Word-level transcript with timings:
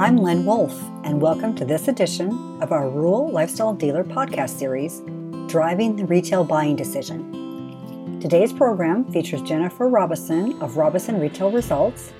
I'm 0.00 0.16
Lynn 0.16 0.46
Wolf, 0.46 0.72
and 1.04 1.20
welcome 1.20 1.54
to 1.56 1.64
this 1.66 1.86
edition 1.86 2.30
of 2.62 2.72
our 2.72 2.88
Rural 2.88 3.30
Lifestyle 3.30 3.74
Dealer 3.74 4.02
podcast 4.02 4.58
series, 4.58 5.02
Driving 5.46 5.94
the 5.94 6.06
Retail 6.06 6.42
Buying 6.42 6.74
Decision. 6.74 8.18
Today's 8.18 8.50
program 8.50 9.04
features 9.12 9.42
Jennifer 9.42 9.90
Robison 9.90 10.58
of 10.62 10.78
Robison 10.78 11.20
Retail 11.20 11.52
Results, 11.52 12.14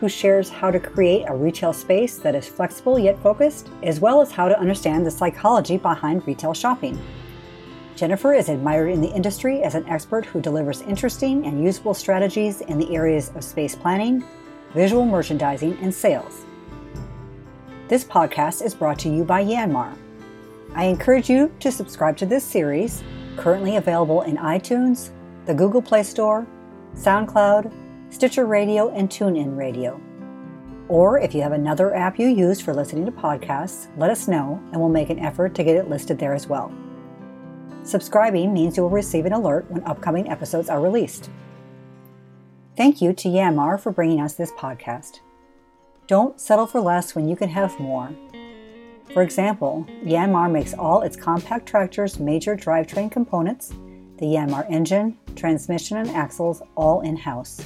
who 0.00 0.08
shares 0.08 0.48
how 0.48 0.70
to 0.70 0.80
create 0.80 1.26
a 1.28 1.36
retail 1.36 1.74
space 1.74 2.16
that 2.20 2.34
is 2.34 2.48
flexible 2.48 2.98
yet 2.98 3.18
focused, 3.18 3.68
as 3.82 4.00
well 4.00 4.22
as 4.22 4.30
how 4.30 4.48
to 4.48 4.58
understand 4.58 5.04
the 5.04 5.10
psychology 5.10 5.76
behind 5.76 6.26
retail 6.26 6.54
shopping. 6.54 6.98
Jennifer 7.96 8.32
is 8.32 8.48
admired 8.48 8.88
in 8.88 9.02
the 9.02 9.14
industry 9.14 9.62
as 9.62 9.74
an 9.74 9.86
expert 9.90 10.24
who 10.24 10.40
delivers 10.40 10.80
interesting 10.80 11.44
and 11.44 11.62
useful 11.62 11.92
strategies 11.92 12.62
in 12.62 12.78
the 12.78 12.96
areas 12.96 13.30
of 13.34 13.44
space 13.44 13.74
planning, 13.74 14.24
visual 14.72 15.04
merchandising, 15.04 15.76
and 15.82 15.92
sales. 15.92 16.45
This 17.88 18.02
podcast 18.02 18.64
is 18.64 18.74
brought 18.74 18.98
to 19.00 19.08
you 19.08 19.22
by 19.22 19.44
Yanmar. 19.44 19.96
I 20.74 20.86
encourage 20.86 21.30
you 21.30 21.54
to 21.60 21.70
subscribe 21.70 22.16
to 22.16 22.26
this 22.26 22.42
series, 22.42 23.04
currently 23.36 23.76
available 23.76 24.22
in 24.22 24.36
iTunes, 24.38 25.10
the 25.44 25.54
Google 25.54 25.80
Play 25.80 26.02
Store, 26.02 26.44
SoundCloud, 26.96 27.72
Stitcher 28.12 28.44
Radio, 28.46 28.92
and 28.92 29.08
TuneIn 29.08 29.56
Radio. 29.56 30.00
Or 30.88 31.20
if 31.20 31.32
you 31.32 31.42
have 31.42 31.52
another 31.52 31.94
app 31.94 32.18
you 32.18 32.26
use 32.26 32.60
for 32.60 32.74
listening 32.74 33.06
to 33.06 33.12
podcasts, 33.12 33.86
let 33.96 34.10
us 34.10 34.26
know 34.26 34.60
and 34.72 34.80
we'll 34.80 34.90
make 34.90 35.10
an 35.10 35.20
effort 35.20 35.54
to 35.54 35.62
get 35.62 35.76
it 35.76 35.88
listed 35.88 36.18
there 36.18 36.34
as 36.34 36.48
well. 36.48 36.74
Subscribing 37.84 38.52
means 38.52 38.76
you 38.76 38.82
will 38.82 38.90
receive 38.90 39.26
an 39.26 39.32
alert 39.32 39.70
when 39.70 39.84
upcoming 39.84 40.28
episodes 40.28 40.68
are 40.68 40.80
released. 40.80 41.30
Thank 42.76 43.00
you 43.00 43.12
to 43.12 43.28
Yanmar 43.28 43.78
for 43.78 43.92
bringing 43.92 44.20
us 44.20 44.32
this 44.32 44.50
podcast. 44.50 45.20
Don't 46.06 46.40
settle 46.40 46.68
for 46.68 46.80
less 46.80 47.14
when 47.16 47.28
you 47.28 47.34
can 47.34 47.48
have 47.48 47.78
more. 47.80 48.10
For 49.12 49.22
example, 49.22 49.84
Yanmar 50.04 50.50
makes 50.50 50.72
all 50.74 51.02
its 51.02 51.16
compact 51.16 51.66
tractors' 51.66 52.20
major 52.20 52.56
drivetrain 52.56 53.10
components, 53.10 53.70
the 54.18 54.26
Yanmar 54.26 54.70
engine, 54.70 55.18
transmission, 55.34 55.96
and 55.96 56.10
axles, 56.10 56.62
all 56.76 57.00
in 57.00 57.16
house. 57.16 57.60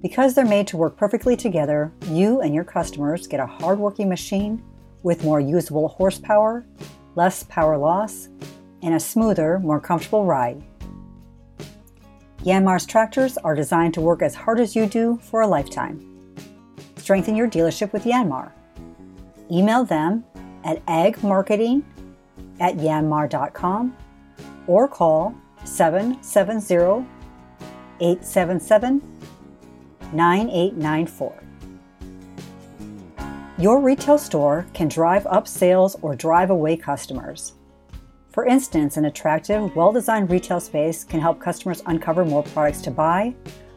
Because 0.00 0.34
they're 0.34 0.46
made 0.46 0.66
to 0.68 0.76
work 0.78 0.96
perfectly 0.96 1.36
together, 1.36 1.92
you 2.06 2.40
and 2.40 2.54
your 2.54 2.64
customers 2.64 3.26
get 3.26 3.40
a 3.40 3.46
hardworking 3.46 4.08
machine 4.08 4.62
with 5.02 5.24
more 5.24 5.40
usable 5.40 5.88
horsepower, 5.88 6.64
less 7.16 7.42
power 7.42 7.76
loss, 7.76 8.28
and 8.82 8.94
a 8.94 9.00
smoother, 9.00 9.58
more 9.58 9.80
comfortable 9.80 10.24
ride. 10.24 10.62
Yanmar's 12.44 12.86
tractors 12.86 13.36
are 13.38 13.54
designed 13.54 13.92
to 13.94 14.00
work 14.00 14.22
as 14.22 14.34
hard 14.34 14.60
as 14.60 14.74
you 14.74 14.86
do 14.86 15.18
for 15.22 15.42
a 15.42 15.46
lifetime. 15.46 16.15
Strengthen 17.06 17.36
your 17.36 17.46
dealership 17.46 17.92
with 17.92 18.02
Yanmar. 18.02 18.50
Email 19.48 19.84
them 19.84 20.24
at 20.64 20.84
agmarketing 20.86 21.84
at 22.58 22.78
yanmar.com 22.78 23.96
or 24.66 24.88
call 24.88 25.32
770 25.62 27.06
877 28.00 29.00
9894. 30.12 31.42
Your 33.56 33.80
retail 33.80 34.18
store 34.18 34.66
can 34.74 34.88
drive 34.88 35.28
up 35.28 35.46
sales 35.46 35.96
or 36.02 36.16
drive 36.16 36.50
away 36.50 36.76
customers. 36.76 37.52
For 38.32 38.46
instance, 38.46 38.96
an 38.96 39.04
attractive, 39.04 39.76
well 39.76 39.92
designed 39.92 40.28
retail 40.28 40.58
space 40.58 41.04
can 41.04 41.20
help 41.20 41.38
customers 41.38 41.84
uncover 41.86 42.24
more 42.24 42.42
products 42.42 42.80
to 42.80 42.90
buy, 42.90 43.36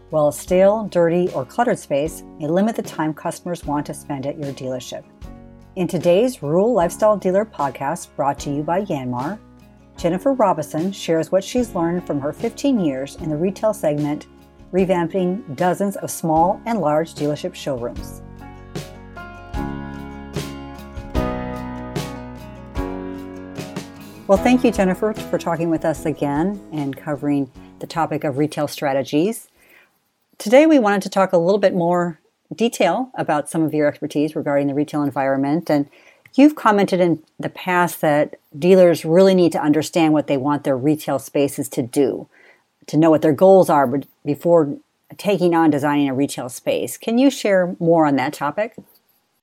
while 0.10 0.28
a 0.28 0.34
stale, 0.34 0.86
dirty, 0.86 1.30
or 1.34 1.46
cluttered 1.46 1.78
space 1.78 2.24
may 2.40 2.48
limit 2.48 2.76
the 2.76 2.82
time 2.82 3.14
customers 3.14 3.66
want 3.66 3.86
to 3.86 3.94
spend 3.94 4.26
at 4.26 4.38
your 4.38 4.52
dealership. 4.54 5.04
In 5.76 5.88
today's 5.88 6.42
Rural 6.42 6.74
Lifestyle 6.74 7.18
Dealer 7.18 7.46
podcast, 7.46 8.16
brought 8.16 8.40
to 8.40 8.50
you 8.50 8.64
by 8.64 8.82
Yanmar, 8.86 9.40
Jennifer 9.98 10.34
Robison 10.34 10.92
shares 10.92 11.32
what 11.32 11.44
she's 11.44 11.76
learned 11.76 12.08
from 12.08 12.22
her 12.22 12.32
15 12.32 12.80
years 12.80 13.18
in 13.18 13.30
the 13.30 13.36
retail 13.36 13.74
segment, 13.74 14.28
revamping 14.72 15.56
dozens 15.58 15.98
of 15.98 16.10
small 16.10 16.62
and 16.66 16.80
large 16.80 17.14
dealership 17.16 17.54
showrooms. 17.54 18.22
Well, 24.26 24.38
thank 24.38 24.64
you, 24.64 24.72
Jennifer, 24.72 25.12
for 25.14 25.38
talking 25.38 25.70
with 25.70 25.84
us 25.84 26.06
again 26.06 26.62
and 26.72 26.96
covering 26.96 27.52
the 27.80 27.88
topic 27.88 28.24
of 28.24 28.38
retail 28.38 28.68
strategies. 28.68 29.49
Today, 30.40 30.66
we 30.66 30.80
wanted 30.80 31.02
to 31.02 31.10
talk 31.10 31.34
a 31.34 31.38
little 31.38 31.60
bit 31.60 31.74
more 31.74 32.18
detail 32.56 33.12
about 33.16 33.50
some 33.50 33.62
of 33.62 33.74
your 33.74 33.88
expertise 33.88 34.38
regarding 34.38 34.68
the 34.68 34.74
retail 34.74 35.04
environment. 35.04 35.70
And 35.70 35.90
you've 36.34 36.56
commented 36.56 37.02
in 37.02 37.22
the 37.38 37.50
past 37.50 38.00
that 38.00 38.40
dealers 38.58 39.04
really 39.04 39.36
need 39.36 39.52
to 39.52 39.62
understand 39.62 40.14
what 40.14 40.28
they 40.28 40.38
want 40.38 40.64
their 40.64 40.78
retail 40.78 41.20
spaces 41.20 41.68
to 41.70 41.82
do, 41.82 42.30
to 42.88 42.96
know 42.96 43.10
what 43.10 43.22
their 43.22 43.34
goals 43.34 43.70
are 43.70 44.02
before 44.26 44.78
taking 45.18 45.56
on 45.56 45.72
designing 45.72 46.08
a 46.08 46.14
retail 46.14 46.48
space. 46.48 46.98
Can 46.98 47.18
you 47.18 47.30
share 47.30 47.76
more 47.78 48.06
on 48.06 48.16
that 48.16 48.32
topic? 48.32 48.76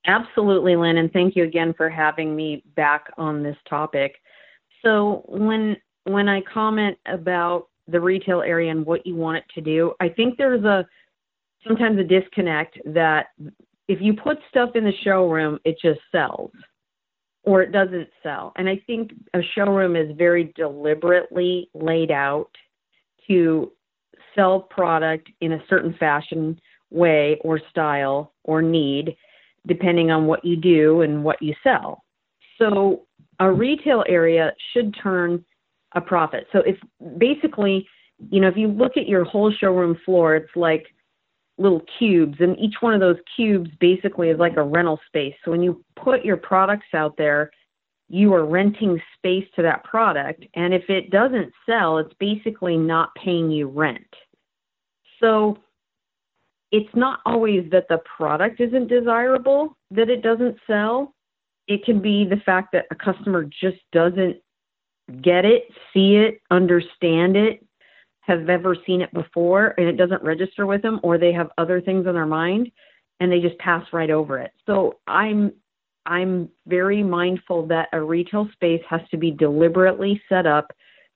Absolutely, 0.06 0.76
Lynn, 0.76 0.96
and 0.96 1.12
thank 1.12 1.36
you 1.36 1.44
again 1.44 1.74
for 1.74 1.90
having 1.90 2.34
me 2.34 2.62
back 2.74 3.10
on 3.18 3.42
this 3.42 3.56
topic. 3.68 4.22
So 4.82 5.24
when 5.26 5.76
when 6.04 6.28
I 6.28 6.40
comment 6.40 6.96
about 7.04 7.68
the 7.88 8.00
retail 8.00 8.42
area 8.42 8.70
and 8.70 8.84
what 8.84 9.06
you 9.06 9.14
want 9.14 9.38
it 9.38 9.44
to 9.54 9.60
do, 9.60 9.92
I 10.00 10.08
think 10.08 10.36
there's 10.36 10.64
a 10.64 10.86
sometimes 11.66 11.98
a 11.98 12.04
disconnect 12.04 12.78
that 12.86 13.28
if 13.88 14.00
you 14.00 14.14
put 14.14 14.38
stuff 14.48 14.70
in 14.74 14.84
the 14.84 14.92
showroom, 15.04 15.58
it 15.64 15.76
just 15.80 16.00
sells 16.12 16.50
or 17.44 17.62
it 17.62 17.72
doesn't 17.72 18.08
sell. 18.22 18.52
And 18.56 18.68
I 18.68 18.82
think 18.86 19.12
a 19.34 19.40
showroom 19.54 19.94
is 19.96 20.16
very 20.16 20.52
deliberately 20.56 21.70
laid 21.74 22.10
out 22.10 22.50
to 23.28 23.72
sell 24.34 24.60
product 24.60 25.28
in 25.40 25.52
a 25.52 25.64
certain 25.68 25.94
fashion 25.98 26.60
way 26.90 27.38
or 27.42 27.60
style 27.70 28.32
or 28.44 28.62
need, 28.62 29.16
depending 29.66 30.10
on 30.10 30.26
what 30.26 30.44
you 30.44 30.56
do 30.56 31.02
and 31.02 31.22
what 31.24 31.40
you 31.40 31.54
sell. 31.62 32.02
So 32.58 33.06
a 33.38 33.50
retail 33.50 34.04
area 34.08 34.52
should 34.72 34.94
turn 35.02 35.44
a 35.96 36.00
profit. 36.00 36.46
So 36.52 36.60
if 36.60 36.76
basically, 37.18 37.88
you 38.30 38.40
know, 38.40 38.48
if 38.48 38.56
you 38.56 38.68
look 38.68 38.96
at 38.96 39.08
your 39.08 39.24
whole 39.24 39.50
showroom 39.50 39.98
floor, 40.04 40.36
it's 40.36 40.54
like 40.54 40.86
little 41.58 41.82
cubes, 41.98 42.36
and 42.40 42.58
each 42.58 42.76
one 42.80 42.94
of 42.94 43.00
those 43.00 43.16
cubes 43.34 43.70
basically 43.80 44.28
is 44.28 44.38
like 44.38 44.56
a 44.56 44.62
rental 44.62 45.00
space. 45.06 45.34
So 45.44 45.50
when 45.50 45.62
you 45.62 45.82
put 45.96 46.24
your 46.24 46.36
products 46.36 46.86
out 46.94 47.16
there, 47.16 47.50
you 48.08 48.32
are 48.34 48.44
renting 48.44 49.00
space 49.16 49.46
to 49.56 49.62
that 49.62 49.82
product, 49.82 50.44
and 50.54 50.72
if 50.72 50.88
it 50.88 51.10
doesn't 51.10 51.52
sell, 51.64 51.98
it's 51.98 52.14
basically 52.20 52.76
not 52.76 53.10
paying 53.16 53.50
you 53.50 53.68
rent. 53.68 54.06
So 55.18 55.58
it's 56.70 56.94
not 56.94 57.20
always 57.24 57.68
that 57.72 57.88
the 57.88 57.98
product 58.16 58.60
isn't 58.60 58.88
desirable 58.88 59.76
that 59.90 60.10
it 60.10 60.22
doesn't 60.22 60.56
sell 60.66 61.14
it 61.68 61.84
can 61.84 62.00
be 62.00 62.24
the 62.24 62.40
fact 62.44 62.68
that 62.72 62.86
a 62.90 62.94
customer 62.94 63.44
just 63.44 63.78
doesn't 63.92 64.36
get 65.22 65.44
it, 65.44 65.64
see 65.92 66.16
it, 66.16 66.40
understand 66.50 67.36
it, 67.36 67.64
have 68.20 68.48
ever 68.48 68.76
seen 68.86 69.00
it 69.00 69.12
before, 69.12 69.74
and 69.78 69.86
it 69.86 69.96
doesn't 69.96 70.22
register 70.22 70.66
with 70.66 70.82
them, 70.82 71.00
or 71.02 71.16
they 71.16 71.32
have 71.32 71.50
other 71.58 71.80
things 71.80 72.06
on 72.06 72.14
their 72.14 72.26
mind 72.26 72.70
and 73.20 73.30
they 73.30 73.40
just 73.40 73.58
pass 73.58 73.84
right 73.92 74.10
over 74.10 74.38
it. 74.38 74.52
So 74.66 74.98
I'm 75.06 75.52
I'm 76.04 76.48
very 76.66 77.02
mindful 77.02 77.66
that 77.66 77.88
a 77.92 78.00
retail 78.00 78.48
space 78.52 78.82
has 78.88 79.00
to 79.10 79.16
be 79.16 79.32
deliberately 79.32 80.22
set 80.28 80.46
up 80.46 80.70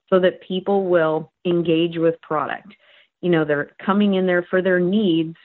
so 0.09 0.19
that 0.19 0.41
people 0.45 0.87
will 0.87 1.31
engage 1.45 1.97
with 1.97 2.21
product. 2.21 2.75
You 3.21 3.29
know, 3.29 3.45
they're 3.45 3.71
coming 3.85 4.15
in 4.15 4.25
there 4.25 4.45
for 4.49 4.61
their 4.61 4.81
needs 4.81 5.35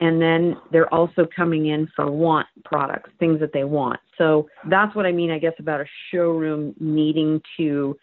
and 0.00 0.20
then 0.20 0.56
they're 0.72 0.92
also 0.92 1.26
coming 1.34 1.66
in 1.66 1.88
for 1.96 2.10
want 2.10 2.46
products, 2.64 3.10
things 3.18 3.40
that 3.40 3.52
they 3.52 3.64
want. 3.64 4.00
So 4.18 4.48
that's 4.68 4.94
what 4.94 5.06
I 5.06 5.12
mean, 5.12 5.30
I 5.30 5.38
guess, 5.38 5.54
about 5.58 5.80
a 5.80 5.86
showroom 6.10 6.74
needing 6.78 7.40
to, 7.56 7.96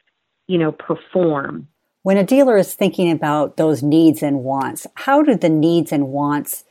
you 0.47 0.57
know, 0.57 0.71
perform. 0.71 1.67
When 2.01 2.17
a 2.17 2.23
dealer 2.23 2.57
is 2.57 2.73
thinking 2.73 3.11
about 3.11 3.57
those 3.57 3.81
needs 3.81 4.23
and 4.23 4.43
wants, 4.43 4.87
how 4.95 5.23
do 5.23 5.35
the 5.35 5.49
needs 5.49 5.91
and 5.91 6.09
wants 6.09 6.65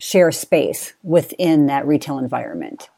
share 0.00 0.30
space 0.30 0.94
within 1.02 1.66
that 1.66 1.86
retail 1.86 2.18
environment? 2.18 2.88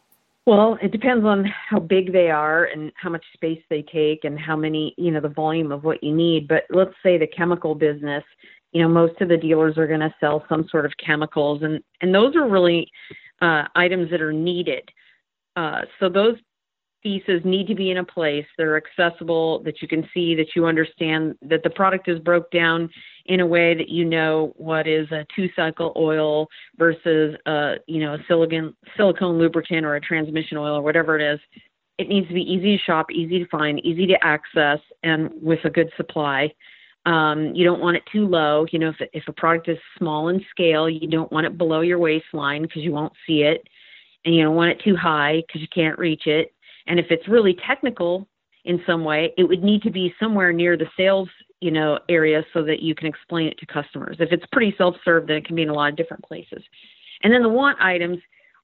Well, 0.47 0.79
it 0.81 0.93
depends 0.93 1.27
on 1.27 1.45
how 1.45 1.79
big 1.79 2.13
they 2.13 2.31
are 2.31 2.65
and 2.65 2.91
how 2.97 3.11
much 3.11 3.25
space 3.35 3.63
they 3.69 3.83
take 3.83 4.25
and 4.25 4.39
how 4.39 4.57
many, 4.57 4.95
you 4.97 5.11
know, 5.11 5.21
the 5.21 5.29
volume 5.29 5.73
of 5.73 5.85
what 5.85 6.03
you 6.03 6.15
need. 6.15 6.49
But 6.49 6.65
let's 6.71 6.95
say 7.03 7.19
the 7.19 7.27
chemical 7.27 7.75
business, 7.75 8.25
you 8.73 8.83
know 8.83 8.89
most 8.89 9.21
of 9.21 9.29
the 9.29 9.37
dealers 9.37 9.79
are 9.79 9.87
going 9.87 10.01
to 10.01 10.15
sell 10.21 10.45
some 10.49 10.67
sort 10.71 10.87
of 10.87 10.93
chemicals 11.05 11.63
and 11.63 11.83
and 12.01 12.15
those 12.15 12.37
are 12.37 12.49
really 12.49 12.91
uh, 13.41 13.65
items 13.75 14.11
that 14.11 14.21
are 14.21 14.33
needed. 14.33 14.89
Uh, 15.57 15.83
so 15.99 16.09
those 16.09 16.37
pieces 17.03 17.41
need 17.45 17.67
to 17.67 17.75
be 17.75 17.91
in 17.91 17.99
a 17.99 18.05
place 18.05 18.45
they're 18.57 18.77
accessible 18.77 19.63
that 19.63 19.81
you 19.81 19.87
can 19.87 20.09
see 20.13 20.35
that 20.35 20.49
you 20.57 20.67
understand 20.67 21.37
that 21.43 21.63
the 21.63 21.71
product 21.71 22.09
is 22.09 22.19
broke 22.19 22.51
down 22.51 22.91
in 23.27 23.41
a 23.41 23.47
way 23.47 23.75
that 23.75 23.89
you 23.89 24.05
know 24.05 24.53
what 24.57 24.89
is 24.89 25.11
a 25.13 25.25
two 25.35 25.49
cycle 25.55 25.93
oil 25.97 26.49
versus 26.77 27.37
a 27.47 27.75
you 27.87 28.01
know 28.01 28.15
a 28.15 28.19
silicon 28.27 28.75
silicone 28.97 29.39
lubricant 29.39 29.87
or 29.87 29.95
a 29.95 30.01
transmission 30.01 30.57
oil 30.57 30.77
or 30.77 30.83
whatever 30.83 31.19
it 31.19 31.35
is. 31.35 31.39
It 31.99 32.09
needs 32.09 32.29
to 32.29 32.35
be 32.35 32.43
easy 32.43 32.77
to 32.77 32.83
shop 32.83 33.13
easy 33.13 33.39
to 33.39 33.47
find 33.47 33.85
easy 33.85 34.07
to 34.07 34.25
access 34.25 34.81
and 35.03 35.31
with 35.41 35.61
a 35.65 35.71
good 35.71 35.91
supply 35.97 36.53
um, 37.07 37.55
you 37.55 37.65
don't 37.65 37.81
want 37.81 37.97
it 37.97 38.03
too 38.11 38.27
low 38.27 38.67
you 38.71 38.79
know 38.79 38.91
if, 38.91 39.09
if 39.13 39.29
a 39.29 39.33
product 39.33 39.69
is 39.69 39.79
small 39.97 40.29
in 40.29 40.45
scale 40.51 40.89
you 40.89 41.09
don't 41.09 41.33
want 41.33 41.47
it 41.47 41.59
below 41.59 41.81
your 41.81 41.99
waistline 41.99 42.63
because 42.63 42.83
you 42.83 42.93
won't 42.93 43.13
see 43.27 43.43
it 43.43 43.67
and 44.25 44.35
you 44.35 44.43
don't 44.43 44.57
want 44.57 44.71
it 44.71 44.81
too 44.85 44.97
high 44.97 45.43
because 45.47 45.61
you 45.61 45.69
can't 45.75 45.99
reach 45.99 46.27
it 46.27 46.53
and 46.87 46.99
if 46.99 47.07
it's 47.11 47.29
really 47.29 47.57
technical 47.67 48.27
in 48.69 48.83
some 48.87 49.03
way, 49.03 49.33
it 49.39 49.45
would 49.45 49.65
need 49.65 49.83
to 49.83 49.91
be 49.91 50.15
somewhere 50.21 50.53
near 50.53 50.77
the 50.77 50.89
sales, 50.97 51.29
you 51.61 51.71
know, 51.71 51.99
area 52.09 52.45
so 52.53 52.63
that 52.65 52.81
you 52.81 52.95
can 52.95 53.07
explain 53.07 53.49
it 53.49 53.59
to 53.59 53.67
customers. 53.67 54.17
If 54.21 54.31
it's 54.31 54.45
pretty 54.53 54.75
self-serve, 54.77 55.27
then 55.27 55.37
it 55.37 55.47
can 55.47 55.57
be 55.57 55.63
in 55.63 55.71
a 55.71 55.75
lot 55.75 55.91
of 55.91 55.97
different 55.97 56.23
places. 56.23 56.63
And 57.23 57.33
then 57.33 57.43
the 57.43 57.49
want 57.49 57.81
items 57.81 58.19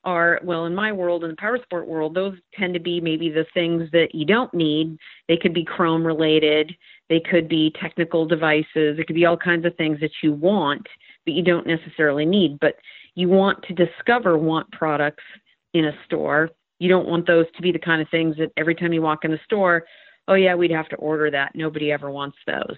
are, 0.04 0.40
well, 0.44 0.66
in 0.66 0.74
my 0.74 0.92
world, 0.92 1.24
in 1.24 1.30
the 1.30 1.36
power 1.36 1.58
sport 1.62 1.86
world, 1.86 2.14
those 2.14 2.34
tend 2.58 2.74
to 2.74 2.80
be 2.80 3.00
maybe 3.00 3.30
the 3.30 3.46
things 3.54 3.90
that 3.92 4.14
you 4.14 4.24
don't 4.24 4.52
need. 4.54 4.98
They 5.28 5.36
could 5.36 5.54
be 5.54 5.64
chrome 5.64 6.06
related. 6.06 6.74
They 7.08 7.20
could 7.20 7.48
be 7.48 7.72
technical 7.80 8.26
devices. 8.26 8.98
It 8.98 9.06
could 9.06 9.16
be 9.16 9.26
all 9.26 9.36
kinds 9.36 9.66
of 9.66 9.76
things 9.76 10.00
that 10.00 10.12
you 10.22 10.32
want, 10.32 10.86
but 11.24 11.34
you 11.34 11.42
don't 11.42 11.66
necessarily 11.66 12.26
need. 12.26 12.58
But 12.60 12.76
you 13.14 13.28
want 13.28 13.62
to 13.64 13.74
discover 13.74 14.36
want 14.38 14.70
products 14.72 15.24
in 15.72 15.86
a 15.86 15.92
store 16.04 16.50
you 16.78 16.88
don't 16.88 17.08
want 17.08 17.26
those 17.26 17.46
to 17.56 17.62
be 17.62 17.72
the 17.72 17.78
kind 17.78 18.02
of 18.02 18.08
things 18.10 18.36
that 18.36 18.52
every 18.56 18.74
time 18.74 18.92
you 18.92 19.02
walk 19.02 19.24
in 19.24 19.30
the 19.30 19.40
store, 19.44 19.84
oh 20.28 20.34
yeah, 20.34 20.54
we'd 20.54 20.70
have 20.70 20.88
to 20.88 20.96
order 20.96 21.30
that. 21.30 21.52
Nobody 21.54 21.92
ever 21.92 22.10
wants 22.10 22.36
those. 22.46 22.76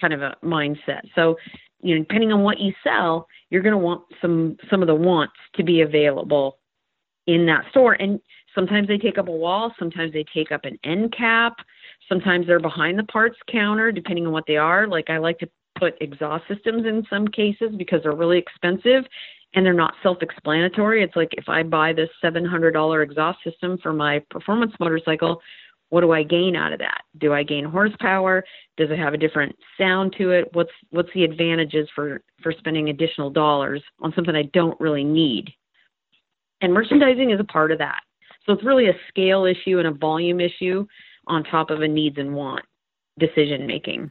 Kind 0.00 0.12
of 0.12 0.22
a 0.22 0.36
mindset. 0.44 1.00
So, 1.14 1.36
you 1.80 1.94
know, 1.94 2.02
depending 2.02 2.32
on 2.32 2.42
what 2.42 2.60
you 2.60 2.72
sell, 2.84 3.26
you're 3.50 3.62
going 3.62 3.72
to 3.72 3.78
want 3.78 4.02
some 4.20 4.56
some 4.70 4.82
of 4.82 4.88
the 4.88 4.94
wants 4.94 5.34
to 5.54 5.64
be 5.64 5.80
available 5.80 6.58
in 7.26 7.46
that 7.46 7.64
store. 7.70 7.94
And 7.94 8.20
sometimes 8.54 8.88
they 8.88 8.98
take 8.98 9.18
up 9.18 9.28
a 9.28 9.32
wall, 9.32 9.72
sometimes 9.78 10.12
they 10.12 10.24
take 10.34 10.50
up 10.52 10.64
an 10.64 10.78
end 10.84 11.14
cap, 11.16 11.56
sometimes 12.08 12.46
they're 12.46 12.60
behind 12.60 12.98
the 12.98 13.04
parts 13.04 13.36
counter, 13.50 13.92
depending 13.92 14.26
on 14.26 14.32
what 14.32 14.44
they 14.46 14.56
are. 14.56 14.86
Like 14.86 15.10
I 15.10 15.18
like 15.18 15.38
to 15.40 15.48
put 15.78 15.94
exhaust 16.00 16.44
systems 16.48 16.86
in 16.86 17.04
some 17.08 17.28
cases 17.28 17.70
because 17.76 18.00
they're 18.02 18.12
really 18.14 18.38
expensive 18.38 19.04
and 19.54 19.64
they're 19.64 19.72
not 19.72 19.94
self-explanatory. 20.02 21.02
It's 21.02 21.16
like 21.16 21.30
if 21.32 21.48
I 21.48 21.62
buy 21.62 21.92
this 21.92 22.10
$700 22.22 23.02
exhaust 23.02 23.38
system 23.44 23.78
for 23.82 23.92
my 23.92 24.20
performance 24.30 24.72
motorcycle, 24.80 25.40
what 25.90 26.02
do 26.02 26.12
I 26.12 26.22
gain 26.22 26.54
out 26.54 26.72
of 26.72 26.78
that? 26.80 27.02
Do 27.18 27.32
I 27.32 27.42
gain 27.42 27.64
horsepower? 27.64 28.44
Does 28.76 28.90
it 28.90 28.98
have 28.98 29.14
a 29.14 29.18
different 29.18 29.56
sound 29.78 30.14
to 30.18 30.30
it? 30.30 30.48
What's 30.52 30.70
what's 30.90 31.08
the 31.14 31.24
advantages 31.24 31.88
for 31.94 32.20
for 32.42 32.52
spending 32.52 32.88
additional 32.88 33.30
dollars 33.30 33.82
on 34.00 34.12
something 34.14 34.34
I 34.34 34.50
don't 34.52 34.78
really 34.80 35.04
need? 35.04 35.50
And 36.60 36.72
merchandising 36.72 37.30
is 37.30 37.40
a 37.40 37.44
part 37.44 37.72
of 37.72 37.78
that. 37.78 38.00
So 38.44 38.52
it's 38.52 38.64
really 38.64 38.88
a 38.88 38.94
scale 39.08 39.44
issue 39.44 39.78
and 39.78 39.86
a 39.86 39.92
volume 39.92 40.40
issue 40.40 40.86
on 41.26 41.44
top 41.44 41.70
of 41.70 41.82
a 41.82 41.88
needs 41.88 42.18
and 42.18 42.34
want 42.34 42.64
decision 43.18 43.66
making. 43.66 44.10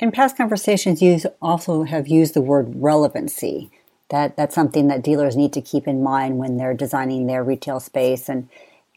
In 0.00 0.10
past 0.10 0.36
conversations, 0.36 1.00
you 1.00 1.18
also 1.40 1.84
have 1.84 2.08
used 2.08 2.34
the 2.34 2.40
word 2.40 2.72
relevancy 2.76 3.70
that 4.10 4.36
that's 4.36 4.54
something 4.54 4.88
that 4.88 5.02
dealers 5.02 5.36
need 5.36 5.52
to 5.52 5.60
keep 5.60 5.88
in 5.88 6.02
mind 6.02 6.38
when 6.38 6.56
they're 6.56 6.74
designing 6.74 7.26
their 7.26 7.42
retail 7.42 7.80
space 7.80 8.28
and 8.28 8.48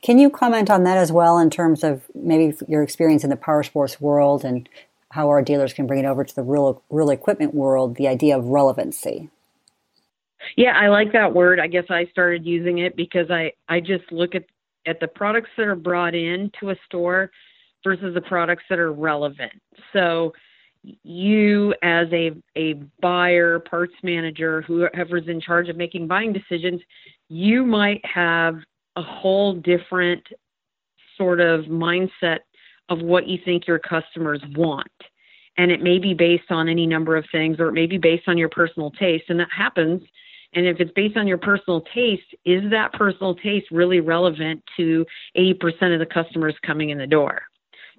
can 0.02 0.20
you 0.20 0.30
comment 0.30 0.70
on 0.70 0.84
that 0.84 0.98
as 0.98 1.12
well 1.12 1.38
in 1.40 1.50
terms 1.50 1.84
of 1.84 2.04
maybe 2.14 2.56
your 2.68 2.84
experience 2.84 3.24
in 3.24 3.30
the 3.30 3.36
power 3.36 3.64
sports 3.64 4.00
world 4.00 4.46
and 4.46 4.70
how 5.12 5.28
our 5.30 5.42
dealers 5.42 5.74
can 5.74 5.88
bring 5.88 6.04
it 6.04 6.08
over 6.08 6.24
to 6.24 6.36
the 6.36 6.44
real 6.44 6.82
real 6.90 7.10
equipment 7.10 7.54
world 7.54 7.96
the 7.96 8.08
idea 8.08 8.38
of 8.38 8.46
relevancy? 8.46 9.30
Yeah 10.56 10.74
i 10.76 10.88
like 10.88 11.12
that 11.14 11.34
word. 11.34 11.60
I 11.60 11.68
guess 11.68 11.86
i 11.90 12.06
started 12.06 12.46
using 12.46 12.80
it 12.80 12.96
because 12.96 13.32
i 13.32 13.52
i 13.70 13.80
just 13.80 14.12
look 14.12 14.36
at 14.36 14.44
at 14.86 15.00
the 15.00 15.08
products 15.08 15.50
that 15.58 15.68
are 15.68 15.76
brought 15.76 16.16
in 16.16 16.52
to 16.60 16.72
a 16.72 16.76
store 16.86 17.30
versus 17.84 18.14
the 18.14 18.22
products 18.22 18.64
that 18.70 18.80
are 18.80 18.94
relevant. 18.94 19.52
So 19.94 20.34
you 21.04 21.74
as 21.82 22.08
a 22.12 22.32
a 22.56 22.74
buyer, 23.02 23.60
parts 23.60 23.94
manager, 24.04 24.62
whoever's 24.62 25.28
in 25.28 25.42
charge 25.42 25.70
of 25.70 25.76
making 25.76 26.08
buying 26.08 26.34
decisions, 26.34 26.82
you 27.30 27.66
might 27.66 28.04
have 28.06 28.56
a 28.98 29.04
whole 29.04 29.54
different 29.54 30.24
sort 31.18 31.40
of 31.40 31.62
mindset 31.66 32.40
of 32.90 33.00
what 33.00 33.28
you 33.28 33.38
think 33.46 33.68
your 33.68 33.80
customers 33.80 34.42
want. 34.56 34.88
And 35.58 35.72
it 35.72 35.82
may 35.82 36.00
be 36.00 36.14
based 36.14 36.52
on 36.52 36.68
any 36.68 36.86
number 36.86 37.16
of 37.16 37.26
things, 37.32 37.60
or 37.60 37.68
it 37.68 37.74
may 37.74 37.86
be 37.86 37.98
based 37.98 38.28
on 38.28 38.38
your 38.38 38.50
personal 38.50 38.92
taste, 38.92 39.26
and 39.30 39.40
that 39.40 39.50
happens. 39.56 40.02
And 40.54 40.66
if 40.66 40.80
it's 40.80 40.92
based 40.96 41.18
on 41.18 41.28
your 41.28 41.38
personal 41.38 41.82
taste, 41.94 42.36
is 42.46 42.70
that 42.72 42.94
personal 42.94 43.36
taste 43.36 43.68
really 43.72 44.00
relevant 44.00 44.64
to 44.78 45.06
80% 45.38 45.94
of 45.94 46.00
the 46.00 46.06
customers 46.06 46.56
coming 46.66 46.90
in 46.90 46.98
the 46.98 47.08
door? 47.08 47.42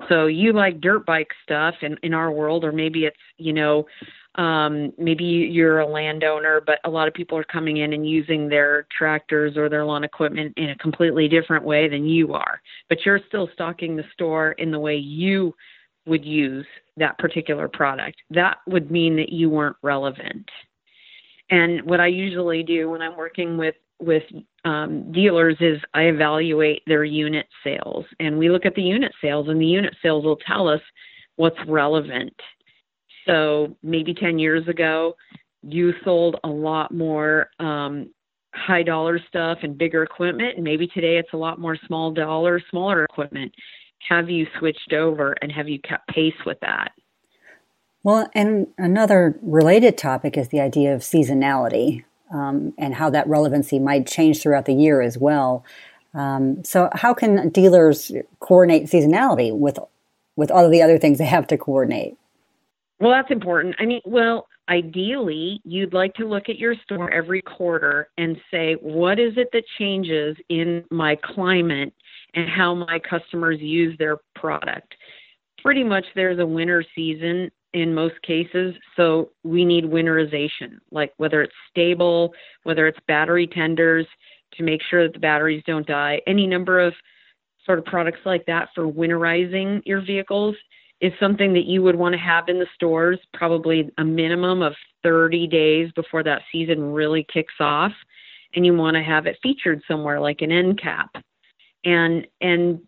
So 0.09 0.27
you 0.27 0.53
like 0.53 0.81
dirt 0.81 1.05
bike 1.05 1.31
stuff 1.43 1.75
in, 1.83 1.97
in 2.03 2.15
our 2.15 2.31
world, 2.31 2.65
or 2.65 2.73
maybe 2.73 3.05
it's, 3.05 3.17
you 3.37 3.53
know, 3.53 3.87
um, 4.39 4.93
maybe 4.97 5.25
you're 5.25 5.81
a 5.81 5.87
landowner, 5.87 6.63
but 6.65 6.79
a 6.85 6.91
lot 6.91 7.09
of 7.09 7.15
people 7.15 7.37
are 7.37 7.45
coming 7.45 7.79
in 7.79 7.93
and 7.93 8.09
using 8.09 8.49
their 8.49 8.87
tractors 8.97 9.57
or 9.57 9.69
their 9.69 9.85
lawn 9.85 10.05
equipment 10.05 10.55
in 10.57 10.71
a 10.71 10.77
completely 10.77 11.29
different 11.29 11.65
way 11.65 11.89
than 11.89 12.07
you 12.07 12.33
are. 12.35 12.61
But 12.89 13.05
you're 13.05 13.21
still 13.27 13.51
stocking 13.53 13.97
the 13.97 14.05
store 14.13 14.53
in 14.53 14.71
the 14.71 14.79
way 14.79 14.97
you 14.97 15.55
would 16.07 16.25
use 16.25 16.67
that 16.97 17.19
particular 17.19 17.69
product. 17.69 18.17
That 18.31 18.59
would 18.69 18.91
mean 18.93 19.17
that 19.17 19.31
you 19.31 19.51
weren't 19.51 19.77
relevant. 19.83 20.49
And 21.51 21.83
what 21.83 22.01
I 22.01 22.07
usually 22.07 22.63
do 22.63 22.91
when 22.91 23.03
I'm 23.03 23.17
working 23.17 23.59
with 23.59 23.75
with 24.01 24.23
um, 24.65 25.11
dealers 25.11 25.57
is 25.59 25.81
I 25.93 26.03
evaluate 26.03 26.83
their 26.87 27.03
unit 27.03 27.47
sales, 27.65 28.05
and 28.21 28.39
we 28.39 28.49
look 28.49 28.65
at 28.65 28.77
the 28.77 28.83
unit 28.83 29.13
sales, 29.21 29.49
and 29.49 29.61
the 29.61 29.67
unit 29.67 29.97
sales 30.01 30.25
will 30.25 30.37
tell 30.37 30.69
us 30.69 30.81
what's 31.35 31.59
relevant. 31.67 32.33
So 33.29 33.77
maybe 33.83 34.15
10 34.15 34.39
years 34.39 34.67
ago, 34.69 35.15
you 35.63 35.93
sold 36.05 36.37
a 36.45 36.49
lot 36.49 36.93
more 36.93 37.51
um, 37.61 38.11
high 38.55 38.83
dollar 38.83 39.21
stuff 39.29 39.59
and 39.63 39.77
bigger 39.77 40.03
equipment, 40.03 40.55
and 40.57 40.65
maybe 40.65 40.87
today 40.89 41.19
it's 41.19 41.33
a 41.33 41.37
lot 41.37 41.61
more 41.61 41.77
small 41.87 42.11
dollar, 42.11 42.61
smaller 42.71 43.05
equipment. 43.05 43.53
Have 44.09 44.31
you 44.31 44.47
switched 44.59 44.93
over, 44.93 45.35
and 45.43 45.53
have 45.53 45.69
you 45.69 45.79
kept 45.81 46.09
pace 46.09 46.35
with 46.47 46.59
that? 46.61 46.93
Well, 48.03 48.31
and 48.35 48.69
another 48.79 49.39
related 49.43 49.99
topic 49.99 50.37
is 50.37 50.49
the 50.49 50.61
idea 50.61 50.95
of 50.95 51.03
seasonality 51.03 52.05
um, 52.33 52.73
and 52.79 52.95
how 52.95 53.11
that 53.11 53.27
relevancy 53.27 53.79
might 53.79 54.07
change 54.07 54.41
throughout 54.41 54.67
the 54.67 54.75
year 54.75 55.03
as 55.03 55.19
well. 55.19 55.65
Um, 56.15 56.65
so, 56.65 56.89
how 56.95 57.13
can 57.13 57.51
dealers 57.51 58.13
coordinate 58.41 58.85
seasonality 58.85 59.57
with 59.57 59.79
with 60.37 60.51
all 60.51 60.65
of 60.65 60.71
the 60.71 60.81
other 60.81 60.99
things 60.99 61.19
they 61.19 61.27
have 61.27 61.49
to 61.49 61.59
coordinate? 61.59 62.17
Well, 63.01 63.13
that's 63.13 63.31
important. 63.31 63.77
I 63.79 63.87
mean, 63.87 64.01
well, 64.05 64.49
ideally, 64.69 65.61
you'd 65.65 65.95
like 65.95 66.15
to 66.15 66.27
look 66.29 66.49
at 66.49 66.59
your 66.59 66.75
store 66.83 67.11
every 67.11 67.43
quarter 67.43 68.09
and 68.19 68.37
say, 68.51 68.75
what 68.81 69.19
is 69.19 69.35
it 69.37 69.49
that 69.53 69.65
changes 69.79 70.37
in 70.49 70.85
my 70.91 71.17
climate 71.23 71.93
and 72.35 72.49
how 72.49 72.75
my 72.75 72.99
customers 72.99 73.61
use 73.61 73.97
their 73.99 74.19
product? 74.35 74.95
Pretty 75.63 75.85
much 75.85 76.05
there's 76.15 76.41
a 76.41 76.47
winter 76.47 76.85
season 76.95 77.51
in 77.73 77.95
most 77.95 78.21
cases. 78.23 78.75
So 78.97 79.31
we 79.45 79.65
need 79.65 79.85
winterization, 79.85 80.79
like 80.91 81.13
whether 81.19 81.43
it's 81.43 81.55
Sta-Bil, 81.71 82.33
whether 82.65 82.87
it's 82.87 82.99
battery 83.07 83.47
tenders 83.47 84.07
to 84.55 84.63
make 84.63 84.81
sure 84.91 85.05
that 85.05 85.13
the 85.13 85.19
batteries 85.19 85.63
don't 85.67 85.87
die, 85.87 86.21
any 86.27 86.47
number 86.47 86.81
of 86.81 86.95
sort 87.65 87.79
of 87.79 87.85
products 87.85 88.21
like 88.25 88.47
that 88.47 88.71
for 88.75 88.91
winterizing 88.91 89.83
your 89.85 90.01
vehicles 90.01 90.57
is 91.01 91.13
something 91.21 91.53
that 91.53 91.65
you 91.65 91.83
would 91.83 91.97
want 91.97 92.13
to 92.13 92.19
have 92.19 92.49
in 92.49 92.59
the 92.59 92.67
stores 92.75 93.19
probably 93.33 93.91
a 93.99 94.05
minimum 94.05 94.63
of 94.63 94.75
30 95.03 95.47
days 95.47 95.91
before 95.95 96.23
that 96.23 96.43
season 96.51 96.93
really 96.93 97.27
kicks 97.33 97.55
off 97.61 97.93
and 98.55 98.67
you 98.67 98.75
want 98.75 98.97
to 98.97 99.03
have 99.03 99.27
it 99.27 99.39
featured 99.43 99.83
somewhere 99.87 100.21
like 100.21 100.41
an 100.41 100.51
end 100.51 100.81
cap 100.81 101.11
and 101.85 102.27
and 102.41 102.81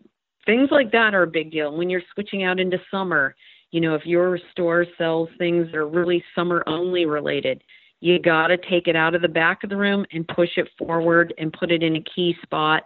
things 0.45 0.69
like 0.71 0.91
that 0.91 1.13
are 1.13 1.23
a 1.23 1.27
big 1.27 1.51
deal 1.51 1.75
when 1.77 1.89
you're 1.89 2.01
switching 2.13 2.43
out 2.43 2.59
into 2.59 2.79
summer 2.89 3.35
you 3.71 3.79
know, 3.79 3.95
if 3.95 4.05
your 4.05 4.37
store 4.51 4.85
sells 4.97 5.29
things 5.37 5.67
that 5.67 5.77
are 5.77 5.87
really 5.87 6.23
summer 6.35 6.63
only 6.67 7.05
related, 7.05 7.63
you 8.01 8.19
got 8.19 8.47
to 8.47 8.57
take 8.57 8.87
it 8.87 8.95
out 8.95 9.15
of 9.15 9.21
the 9.21 9.29
back 9.29 9.63
of 9.63 9.69
the 9.69 9.77
room 9.77 10.05
and 10.11 10.27
push 10.27 10.49
it 10.57 10.69
forward 10.77 11.33
and 11.37 11.53
put 11.53 11.71
it 11.71 11.81
in 11.81 11.95
a 11.95 12.03
key 12.03 12.35
spot. 12.43 12.83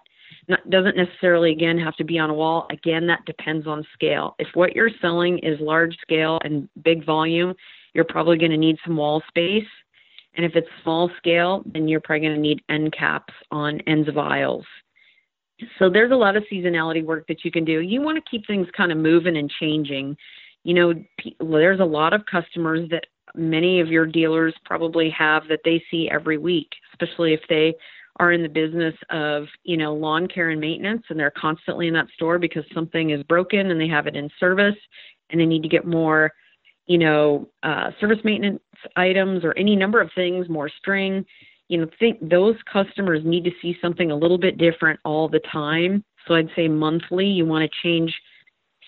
Not, 0.47 0.69
doesn't 0.69 0.95
necessarily 0.95 1.51
again 1.51 1.79
have 1.79 1.95
to 1.95 2.03
be 2.03 2.19
on 2.19 2.29
a 2.29 2.33
wall. 2.33 2.67
Again, 2.69 3.07
that 3.07 3.25
depends 3.25 3.65
on 3.65 3.85
scale. 3.93 4.35
If 4.37 4.47
what 4.53 4.75
you're 4.75 4.91
selling 5.01 5.39
is 5.39 5.59
large 5.59 5.97
scale 6.01 6.39
and 6.43 6.69
big 6.83 7.05
volume, 7.05 7.53
you're 7.93 8.05
probably 8.05 8.37
going 8.37 8.51
to 8.51 8.57
need 8.57 8.77
some 8.85 8.97
wall 8.97 9.23
space. 9.27 9.67
And 10.35 10.45
if 10.45 10.55
it's 10.55 10.67
small 10.83 11.09
scale, 11.17 11.63
then 11.65 11.87
you're 11.87 12.01
probably 12.01 12.27
going 12.27 12.35
to 12.35 12.41
need 12.41 12.61
end 12.69 12.93
caps 12.95 13.33
on 13.51 13.79
ends 13.87 14.07
of 14.09 14.17
aisles. 14.17 14.65
So 15.79 15.89
there's 15.89 16.11
a 16.11 16.15
lot 16.15 16.35
of 16.35 16.43
seasonality 16.51 17.03
work 17.03 17.25
that 17.27 17.45
you 17.45 17.51
can 17.51 17.63
do. 17.63 17.79
You 17.79 18.01
want 18.01 18.17
to 18.17 18.29
keep 18.29 18.45
things 18.45 18.67
kind 18.75 18.91
of 18.91 18.97
moving 18.97 19.37
and 19.37 19.49
changing. 19.49 20.17
You 20.63 20.73
know, 20.73 20.93
there's 21.39 21.79
a 21.79 21.85
lot 21.85 22.13
of 22.13 22.25
customers 22.25 22.89
that 22.89 23.05
many 23.33 23.79
of 23.79 23.87
your 23.87 24.05
dealers 24.05 24.53
probably 24.65 25.09
have 25.11 25.47
that 25.47 25.61
they 25.63 25.81
see 25.89 26.09
every 26.11 26.37
week, 26.37 26.69
especially 26.91 27.33
if 27.33 27.41
they 27.47 27.73
are 28.17 28.31
in 28.31 28.41
the 28.41 28.49
business 28.49 28.95
of, 29.09 29.45
you 29.63 29.77
know, 29.77 29.93
lawn 29.93 30.27
care 30.27 30.49
and 30.49 30.61
maintenance 30.61 31.03
and 31.09 31.19
they're 31.19 31.31
constantly 31.31 31.87
in 31.87 31.93
that 31.93 32.07
store 32.13 32.39
because 32.39 32.63
something 32.73 33.09
is 33.09 33.23
broken 33.23 33.71
and 33.71 33.79
they 33.79 33.87
have 33.87 34.07
it 34.07 34.15
in 34.15 34.29
service 34.39 34.75
and 35.29 35.39
they 35.39 35.45
need 35.45 35.63
to 35.63 35.69
get 35.69 35.85
more, 35.85 36.31
you 36.87 36.97
know, 36.97 37.47
uh, 37.63 37.91
service 37.99 38.19
maintenance 38.23 38.61
items 38.95 39.43
or 39.43 39.57
any 39.57 39.75
number 39.75 39.99
of 39.99 40.09
things, 40.15 40.47
more 40.47 40.69
string. 40.69 41.25
You 41.67 41.79
know, 41.79 41.87
think 41.99 42.17
those 42.21 42.55
customers 42.71 43.21
need 43.25 43.43
to 43.43 43.51
see 43.61 43.75
something 43.81 44.11
a 44.11 44.15
little 44.15 44.37
bit 44.37 44.57
different 44.57 44.99
all 45.03 45.27
the 45.27 45.41
time. 45.51 46.03
So 46.27 46.35
I'd 46.35 46.49
say 46.55 46.67
monthly, 46.67 47.25
you 47.25 47.45
want 47.45 47.69
to 47.69 47.77
change 47.83 48.15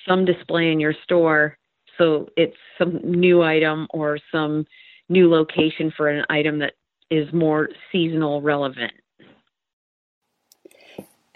some 0.08 0.26
display 0.26 0.72
in 0.72 0.80
your 0.80 0.94
store 1.04 1.58
so 1.98 2.30
it's 2.38 2.56
some 2.78 3.00
new 3.04 3.42
item 3.42 3.88
or 3.90 4.20
some 4.32 4.66
new 5.10 5.30
location 5.30 5.92
for 5.96 6.10
an 6.10 6.26
item 6.30 6.60
that 6.60 6.74
is 7.10 7.32
more 7.34 7.70
seasonal 7.92 8.42
relevant. 8.42 8.94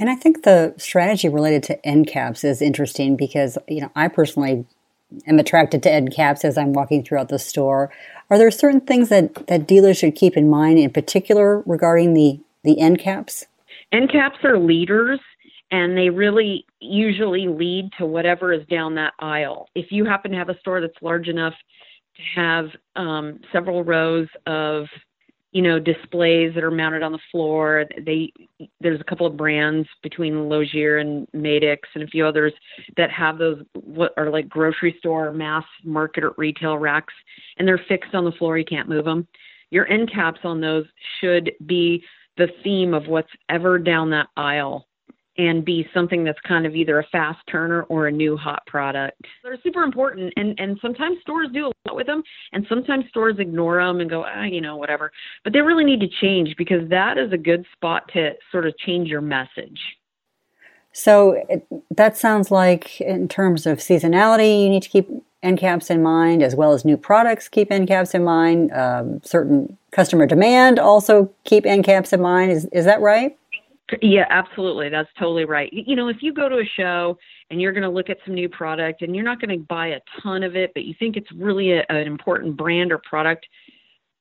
And 0.02 0.10
I 0.10 0.16
think 0.16 0.42
the 0.42 0.74
strategy 0.78 1.30
related 1.30 1.62
to 1.64 1.86
end 1.86 2.08
caps 2.08 2.44
is 2.44 2.60
interesting 2.60 3.16
because, 3.16 3.60
you 3.68 3.82
know, 3.82 3.92
I 3.96 4.08
personally 4.08 4.66
am 5.28 5.38
attracted 5.38 5.84
to 5.84 5.92
end 5.92 6.12
caps 6.12 6.44
as 6.44 6.58
I'm 6.58 6.74
walking 6.74 7.04
throughout 7.04 7.30
the 7.30 7.38
store. 7.38 7.92
Are 8.32 8.40
there 8.40 8.50
certain 8.50 8.82
things 8.82 9.10
that, 9.10 9.46
that 9.46 9.68
dealers 9.68 10.00
should 10.00 10.16
keep 10.16 10.36
in 10.36 10.50
mind 10.50 10.80
in 10.80 10.90
particular 10.90 11.62
regarding 11.68 12.16
the, 12.16 12.40
the 12.64 12.80
end 12.82 12.98
caps? 12.98 13.46
End 13.92 14.12
caps 14.12 14.38
are 14.44 14.58
leaders 14.58 15.20
and 15.70 15.96
they 15.96 16.10
really 16.10 16.66
usually 16.80 17.48
lead 17.48 17.92
to 18.00 18.08
whatever 18.08 18.52
is 18.52 18.66
down 18.66 18.96
that 18.96 19.14
aisle. 19.20 19.70
If 19.76 19.92
you 19.92 20.06
happen 20.06 20.32
to 20.32 20.38
have 20.38 20.50
a 20.50 20.58
store 20.62 20.82
that's 20.82 21.00
large 21.04 21.28
enough 21.28 21.54
to 22.16 22.42
have 22.42 22.66
um, 22.96 23.40
several 23.54 23.84
rows 23.84 24.30
of 24.48 24.88
you 25.52 25.62
know 25.62 25.80
displays 25.80 26.54
that 26.56 26.64
are 26.64 26.72
mounted 26.72 27.04
on 27.04 27.12
the 27.12 27.20
floor. 27.32 27.86
They 28.06 28.32
there's 28.80 29.02
a 29.02 29.06
couple 29.06 29.28
of 29.28 29.38
brands 29.38 29.88
between 30.02 30.50
Lozier 30.50 30.98
and 30.98 31.28
Madix 31.36 31.80
and 31.94 32.04
a 32.04 32.08
few 32.08 32.26
others 32.26 32.54
that 32.98 33.12
have 33.12 33.38
those 33.38 33.64
what 33.74 34.14
are 34.18 34.30
like 34.30 34.48
grocery 34.50 34.96
store 35.00 35.32
mass 35.32 35.66
market 35.84 36.24
or 36.24 36.34
retail 36.38 36.78
racks 36.78 37.14
and 37.58 37.68
they're 37.68 37.82
fixed 37.88 38.16
on 38.16 38.26
the 38.26 38.32
floor. 38.34 38.58
You 38.58 38.66
can't 38.66 38.90
move 38.90 39.06
them 39.06 39.28
your 39.72 39.88
end 39.88 40.12
caps 40.12 40.42
on 40.44 40.62
those 40.62 40.86
should 41.20 41.52
be 41.66 42.04
the 42.38 42.50
theme 42.64 42.94
of 42.94 43.08
what's 43.08 43.32
ever 43.50 43.80
down 43.80 44.10
that 44.12 44.28
aisle 44.38 44.88
and 45.48 45.66
be 45.66 45.88
something 45.94 46.24
that's 46.24 46.40
kind 46.48 46.66
of 46.66 46.76
either 46.76 47.00
a 47.00 47.08
fast 47.12 47.40
turner 47.50 47.84
or 47.84 48.08
a 48.08 48.12
new 48.12 48.38
hot 48.38 48.64
product. 48.68 49.20
They're 49.44 49.58
super 49.64 49.84
important, 49.84 50.34
and 50.36 50.60
and 50.60 50.78
sometimes 50.82 51.18
stores 51.22 51.50
do 51.52 51.68
a 51.68 51.72
lot 51.88 51.96
with 51.96 52.08
them, 52.08 52.22
and 52.54 52.66
sometimes 52.70 53.06
stores 53.10 53.38
ignore 53.40 53.84
them 53.84 54.00
and 54.02 54.10
go, 54.10 54.24
ah, 54.26 54.44
you 54.44 54.62
know, 54.62 54.78
whatever. 54.78 55.12
But 55.44 55.54
they 55.54 55.62
really 55.62 55.84
need 55.84 56.00
to 56.02 56.10
change 56.22 56.56
because 56.58 56.88
that 56.90 57.18
is 57.18 57.32
a 57.34 57.38
good 57.38 57.66
spot 57.74 58.04
to 58.14 58.32
sort 58.52 58.68
of 58.68 58.78
change 58.78 59.10
your 59.10 59.22
message. 59.22 59.80
So 60.94 61.44
it, 61.50 61.66
that 61.90 62.18
sounds 62.18 62.52
like, 62.52 63.00
in 63.02 63.28
terms 63.28 63.66
of 63.66 63.80
seasonality, 63.80 64.64
you 64.64 64.70
need 64.70 64.84
to 64.84 64.90
keep 64.90 65.10
end 65.42 65.58
caps 65.58 65.90
in 65.90 66.04
mind, 66.04 66.44
as 66.44 66.56
well 66.56 66.74
as 66.74 66.86
new 66.86 66.98
products. 66.98 67.48
Keep 67.48 67.72
end 67.72 67.88
caps 67.88 68.14
in 68.14 68.24
mind. 68.24 68.72
Um, 68.74 69.22
certain 69.24 69.78
customer 69.92 70.26
demand 70.26 70.80
also 70.80 71.34
keep 71.46 71.66
end 71.66 71.86
caps 71.86 72.14
in 72.14 72.22
mind. 72.22 72.52
Is 72.52 72.66
is 72.74 72.86
that 72.86 73.02
right? 73.02 73.38
Yeah, 74.02 74.26
absolutely. 74.30 74.90
That's 74.90 75.10
totally 75.20 75.46
right. 75.46 75.70
You 75.72 75.96
know, 75.96 76.08
if 76.08 76.18
you 76.22 76.34
go 76.34 76.48
to 76.48 76.58
a 76.58 76.70
show 76.78 77.18
and 77.50 77.62
you're 77.62 77.74
going 77.74 77.84
to 77.84 77.90
look 77.90 78.10
at 78.10 78.18
some 78.26 78.36
new 78.36 78.48
product 78.48 79.02
and 79.02 79.16
you're 79.16 79.26
not 79.26 79.42
going 79.42 79.58
to 79.58 79.66
buy 79.66 79.88
a 79.88 80.00
ton 80.22 80.44
of 80.44 80.56
it, 80.56 80.72
but 80.74 80.86
you 80.86 80.94
think 80.98 81.18
it's 81.18 81.32
really 81.34 81.72
a, 81.74 81.84
an 81.90 82.08
important 82.08 82.56
brand 82.56 82.92
or 82.92 83.00
product, 83.00 83.46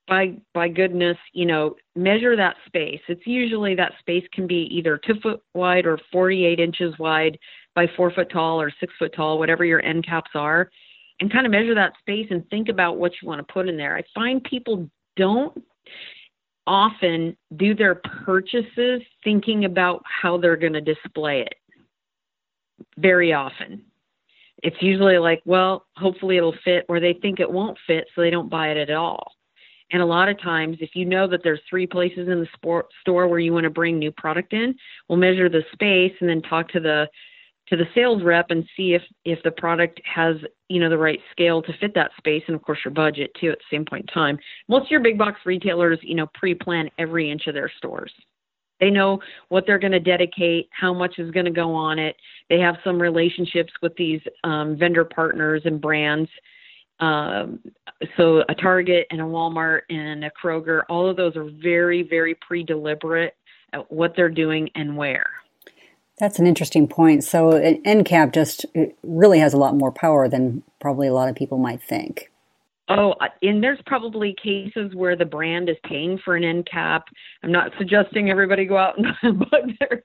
by 0.08 0.34
by 0.54 0.68
goodness, 0.68 1.16
you 1.32 1.46
know, 1.46 1.76
measure 1.94 2.36
that 2.36 2.56
space. 2.66 3.00
It's 3.08 3.26
usually 3.26 3.76
that 3.76 3.92
space 4.00 4.24
can 4.32 4.46
be 4.46 4.68
either 4.72 4.98
two 4.98 5.14
foot 5.22 5.40
wide 5.54 5.86
or 5.86 5.98
48 6.12 6.58
inches 6.58 6.98
wide 6.98 7.38
by 7.76 7.86
four 7.96 8.10
foot 8.10 8.28
tall 8.30 8.60
or 8.60 8.72
six 8.80 8.92
foot 8.98 9.14
tall, 9.14 9.38
whatever 9.38 9.64
your 9.64 9.82
end 9.82 10.04
caps 10.04 10.32
are, 10.34 10.68
and 11.20 11.32
kind 11.32 11.46
of 11.46 11.52
measure 11.52 11.76
that 11.76 11.92
space 12.00 12.26
and 12.30 12.48
think 12.50 12.68
about 12.68 12.98
what 12.98 13.12
you 13.22 13.28
want 13.28 13.46
to 13.46 13.52
put 13.52 13.68
in 13.68 13.76
there. 13.76 13.96
I 13.96 14.02
find 14.12 14.42
people 14.42 14.90
don't 15.16 15.56
often 16.66 17.36
do 17.56 17.74
their 17.74 17.96
purchases 17.96 19.02
thinking 19.24 19.64
about 19.64 20.02
how 20.04 20.38
they're 20.38 20.56
going 20.56 20.72
to 20.72 20.80
display 20.80 21.42
it. 21.42 21.54
Very 22.96 23.32
often. 23.32 23.84
It's 24.62 24.80
usually 24.80 25.18
like, 25.18 25.42
well, 25.44 25.86
hopefully 25.96 26.36
it'll 26.36 26.54
fit, 26.64 26.84
or 26.88 27.00
they 27.00 27.14
think 27.14 27.40
it 27.40 27.50
won't 27.50 27.78
fit, 27.86 28.06
so 28.14 28.20
they 28.20 28.30
don't 28.30 28.50
buy 28.50 28.68
it 28.68 28.76
at 28.76 28.94
all. 28.94 29.32
And 29.92 30.02
a 30.02 30.06
lot 30.06 30.28
of 30.28 30.40
times, 30.40 30.76
if 30.80 30.90
you 30.94 31.04
know 31.04 31.26
that 31.26 31.42
there's 31.42 31.60
three 31.68 31.86
places 31.86 32.28
in 32.28 32.40
the 32.40 32.48
sport, 32.54 32.86
store 33.00 33.26
where 33.26 33.40
you 33.40 33.52
want 33.52 33.64
to 33.64 33.70
bring 33.70 33.98
new 33.98 34.12
product 34.12 34.52
in, 34.52 34.74
we'll 35.08 35.18
measure 35.18 35.48
the 35.48 35.64
space 35.72 36.12
and 36.20 36.28
then 36.28 36.42
talk 36.42 36.68
to 36.68 36.80
the 36.80 37.08
to 37.70 37.76
the 37.76 37.86
sales 37.94 38.22
rep 38.22 38.50
and 38.50 38.64
see 38.76 38.94
if 38.94 39.02
if 39.24 39.42
the 39.42 39.50
product 39.52 40.00
has 40.04 40.36
you 40.68 40.80
know 40.80 40.90
the 40.90 40.98
right 40.98 41.20
scale 41.30 41.62
to 41.62 41.72
fit 41.78 41.94
that 41.94 42.10
space 42.18 42.42
and 42.46 42.56
of 42.56 42.62
course 42.62 42.78
your 42.84 42.92
budget 42.92 43.30
too 43.40 43.50
at 43.50 43.58
the 43.58 43.76
same 43.76 43.84
point 43.84 44.08
in 44.08 44.14
time. 44.14 44.38
Most 44.68 44.84
of 44.86 44.90
your 44.90 45.00
big 45.00 45.16
box 45.16 45.40
retailers 45.46 45.98
you 46.02 46.14
know 46.14 46.26
pre-plan 46.34 46.90
every 46.98 47.30
inch 47.30 47.46
of 47.46 47.54
their 47.54 47.70
stores. 47.78 48.12
They 48.80 48.90
know 48.90 49.20
what 49.50 49.64
they're 49.66 49.78
going 49.78 49.92
to 49.92 50.00
dedicate 50.00 50.68
how 50.72 50.94
much 50.94 51.18
is 51.18 51.30
going 51.32 51.44
to 51.44 51.52
go 51.52 51.74
on 51.74 51.98
it. 51.98 52.16
They 52.48 52.58
have 52.60 52.76
some 52.82 53.00
relationships 53.00 53.72
with 53.82 53.94
these 53.96 54.22
um, 54.42 54.76
vendor 54.78 55.04
partners 55.04 55.62
and 55.66 55.80
brands 55.80 56.30
um, 57.00 57.60
so 58.16 58.42
a 58.48 58.54
target 58.54 59.06
and 59.10 59.20
a 59.20 59.24
walmart 59.24 59.80
and 59.88 60.24
a 60.24 60.30
kroger 60.30 60.82
all 60.88 61.08
of 61.08 61.16
those 61.16 61.34
are 61.36 61.48
very 61.62 62.02
very 62.02 62.34
pre-deliberate 62.46 63.34
at 63.72 63.90
what 63.90 64.12
they're 64.16 64.28
doing 64.28 64.68
and 64.74 64.96
where 64.96 65.30
that's 66.20 66.38
an 66.38 66.46
interesting 66.46 66.86
point. 66.86 67.24
So 67.24 67.52
an 67.52 67.80
end 67.84 68.04
cap 68.04 68.32
just 68.32 68.66
really 69.02 69.40
has 69.40 69.52
a 69.52 69.56
lot 69.56 69.74
more 69.74 69.90
power 69.90 70.28
than 70.28 70.62
probably 70.80 71.08
a 71.08 71.14
lot 71.14 71.28
of 71.28 71.34
people 71.34 71.58
might 71.58 71.82
think. 71.82 72.30
Oh, 72.88 73.14
and 73.42 73.62
there's 73.62 73.78
probably 73.86 74.34
cases 74.42 74.94
where 74.94 75.14
the 75.14 75.24
brand 75.24 75.68
is 75.68 75.76
paying 75.84 76.18
for 76.24 76.34
an 76.36 76.42
end 76.42 76.68
cap. 76.70 77.04
I'm 77.42 77.52
not 77.52 77.70
suggesting 77.78 78.30
everybody 78.30 78.66
go 78.66 78.76
out 78.76 78.96
and 79.22 79.38
bug 79.50 79.70
their 79.78 80.02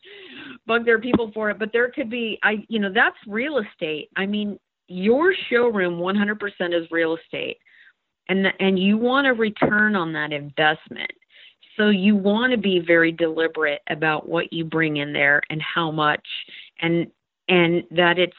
bug 0.67 0.85
their 0.85 0.99
people 0.99 1.31
for 1.33 1.49
it, 1.49 1.59
but 1.59 1.71
there 1.73 1.91
could 1.91 2.09
be 2.09 2.39
I 2.43 2.63
you 2.69 2.79
know, 2.79 2.91
that's 2.93 3.17
real 3.27 3.57
estate. 3.59 4.09
I 4.15 4.25
mean, 4.25 4.59
your 4.87 5.33
showroom 5.49 5.99
100% 5.99 6.37
is 6.79 6.87
real 6.91 7.17
estate. 7.17 7.57
And 8.29 8.45
the, 8.45 8.51
and 8.59 8.77
you 8.77 8.97
want 8.97 9.27
a 9.27 9.33
return 9.33 9.95
on 9.95 10.13
that 10.13 10.31
investment. 10.31 11.11
So 11.77 11.89
you 11.89 12.15
want 12.15 12.51
to 12.51 12.57
be 12.57 12.79
very 12.79 13.11
deliberate 13.11 13.81
about 13.89 14.27
what 14.27 14.51
you 14.53 14.65
bring 14.65 14.97
in 14.97 15.13
there 15.13 15.41
and 15.49 15.61
how 15.61 15.91
much 15.91 16.25
and 16.81 17.07
and 17.47 17.83
that 17.91 18.17
it's 18.17 18.37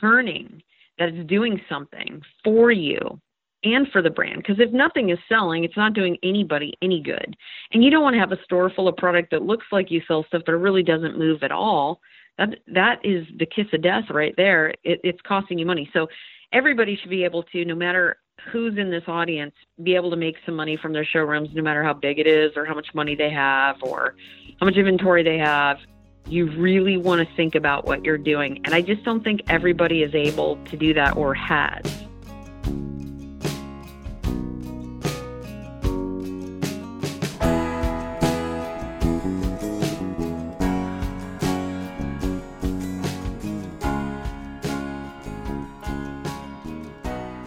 turning, 0.00 0.62
that 0.98 1.08
it's 1.08 1.28
doing 1.28 1.60
something 1.68 2.20
for 2.44 2.70
you 2.70 3.20
and 3.64 3.86
for 3.92 4.02
the 4.02 4.10
brand. 4.10 4.38
Because 4.38 4.58
if 4.58 4.72
nothing 4.72 5.10
is 5.10 5.18
selling 5.28 5.64
it's 5.64 5.76
not 5.76 5.94
doing 5.94 6.16
anybody 6.22 6.74
any 6.82 7.00
good. 7.00 7.36
And 7.72 7.84
you 7.84 7.90
don't 7.90 8.02
want 8.02 8.14
to 8.14 8.20
have 8.20 8.32
a 8.32 8.42
store 8.44 8.70
full 8.70 8.88
of 8.88 8.96
product 8.96 9.30
that 9.30 9.42
looks 9.42 9.66
like 9.72 9.90
you 9.90 10.02
sell 10.06 10.24
stuff 10.28 10.42
but 10.44 10.54
it 10.54 10.58
really 10.58 10.82
doesn't 10.82 11.18
move 11.18 11.42
at 11.42 11.52
all. 11.52 12.00
That 12.38 12.56
that 12.68 12.98
is 13.04 13.26
the 13.38 13.46
kiss 13.46 13.66
of 13.72 13.82
death 13.82 14.04
right 14.10 14.34
there. 14.36 14.70
It, 14.84 15.00
it's 15.04 15.20
costing 15.26 15.58
you 15.58 15.66
money. 15.66 15.88
So 15.92 16.08
everybody 16.52 16.96
should 16.96 17.10
be 17.10 17.24
able 17.24 17.44
to 17.44 17.64
no 17.64 17.74
matter 17.74 18.16
who's 18.50 18.76
in 18.76 18.90
this 18.90 19.04
audience 19.06 19.54
be 19.82 19.94
able 19.94 20.10
to 20.10 20.16
make 20.16 20.36
some 20.44 20.54
money 20.56 20.76
from 20.76 20.92
their 20.92 21.04
showrooms 21.04 21.48
no 21.52 21.62
matter 21.62 21.82
how 21.82 21.92
big 21.92 22.18
it 22.18 22.26
is 22.26 22.52
or 22.56 22.64
how 22.64 22.74
much 22.74 22.88
money 22.94 23.14
they 23.14 23.30
have 23.30 23.76
or 23.82 24.14
how 24.60 24.66
much 24.66 24.76
inventory 24.76 25.22
they 25.22 25.38
have. 25.38 25.78
You 26.26 26.50
really 26.52 26.96
want 26.96 27.26
to 27.26 27.36
think 27.36 27.54
about 27.54 27.84
what 27.84 28.04
you're 28.04 28.18
doing. 28.18 28.60
And 28.64 28.74
i 28.74 28.80
just 28.80 29.04
don't 29.04 29.22
think 29.22 29.42
everybody 29.48 30.02
is 30.02 30.14
able 30.14 30.56
to 30.66 30.76
do 30.76 30.94
that 30.94 31.16
or 31.16 31.34
has 31.34 31.82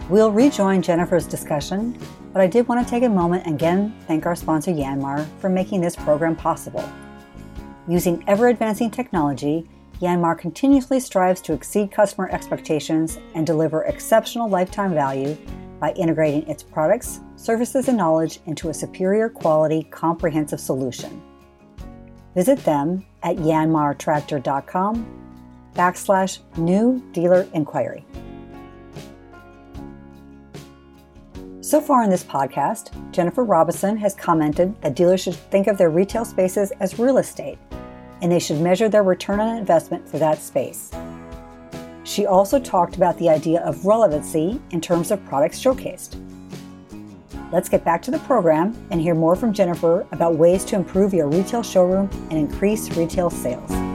We'll 0.08 0.30
rejoin 0.30 0.82
Jennifer's 0.82 1.26
discussion, 1.26 1.98
but 2.32 2.40
I 2.40 2.46
did 2.46 2.68
want 2.68 2.86
to 2.86 2.88
take 2.88 3.02
a 3.02 3.08
moment 3.08 3.44
and 3.44 3.56
again 3.56 3.92
thank 4.06 4.24
our 4.24 4.36
sponsor 4.36 4.70
Yanmar 4.70 5.26
for 5.40 5.48
making 5.48 5.80
this 5.80 5.96
program 5.96 6.36
possible. 6.36 6.88
Using 7.88 8.22
ever 8.28 8.46
advancing 8.46 8.88
technology, 8.88 9.68
Yanmar 10.00 10.38
continuously 10.38 11.00
strives 11.00 11.40
to 11.40 11.54
exceed 11.54 11.90
customer 11.90 12.28
expectations 12.30 13.18
and 13.34 13.44
deliver 13.44 13.82
exceptional 13.82 14.48
lifetime 14.48 14.94
value 14.94 15.36
by 15.80 15.90
integrating 15.94 16.46
its 16.48 16.62
products, 16.62 17.18
services, 17.34 17.88
and 17.88 17.98
knowledge 17.98 18.38
into 18.46 18.68
a 18.68 18.74
superior 18.74 19.28
quality, 19.28 19.82
comprehensive 19.90 20.60
solution. 20.60 21.20
Visit 22.36 22.60
them 22.60 23.04
at 23.24 23.36
yanmartractor.com 23.36 25.22
backslash 25.74 26.38
new 26.56 27.02
dealer 27.12 27.48
inquiry. 27.54 28.04
So 31.66 31.80
far 31.80 32.04
in 32.04 32.10
this 32.10 32.22
podcast, 32.22 32.92
Jennifer 33.10 33.42
Robison 33.42 33.96
has 33.96 34.14
commented 34.14 34.80
that 34.82 34.94
dealers 34.94 35.20
should 35.20 35.34
think 35.34 35.66
of 35.66 35.76
their 35.76 35.90
retail 35.90 36.24
spaces 36.24 36.70
as 36.78 37.00
real 37.00 37.18
estate 37.18 37.58
and 38.22 38.30
they 38.30 38.38
should 38.38 38.60
measure 38.60 38.88
their 38.88 39.02
return 39.02 39.40
on 39.40 39.56
investment 39.56 40.08
for 40.08 40.16
that 40.20 40.38
space. 40.40 40.92
She 42.04 42.24
also 42.24 42.60
talked 42.60 42.94
about 42.94 43.18
the 43.18 43.28
idea 43.28 43.62
of 43.62 43.84
relevancy 43.84 44.60
in 44.70 44.80
terms 44.80 45.10
of 45.10 45.26
products 45.26 45.60
showcased. 45.60 46.22
Let's 47.50 47.68
get 47.68 47.84
back 47.84 48.00
to 48.02 48.12
the 48.12 48.20
program 48.20 48.86
and 48.92 49.00
hear 49.00 49.16
more 49.16 49.34
from 49.34 49.52
Jennifer 49.52 50.06
about 50.12 50.36
ways 50.36 50.64
to 50.66 50.76
improve 50.76 51.12
your 51.12 51.26
retail 51.26 51.64
showroom 51.64 52.08
and 52.30 52.34
increase 52.34 52.96
retail 52.96 53.28
sales. 53.28 53.85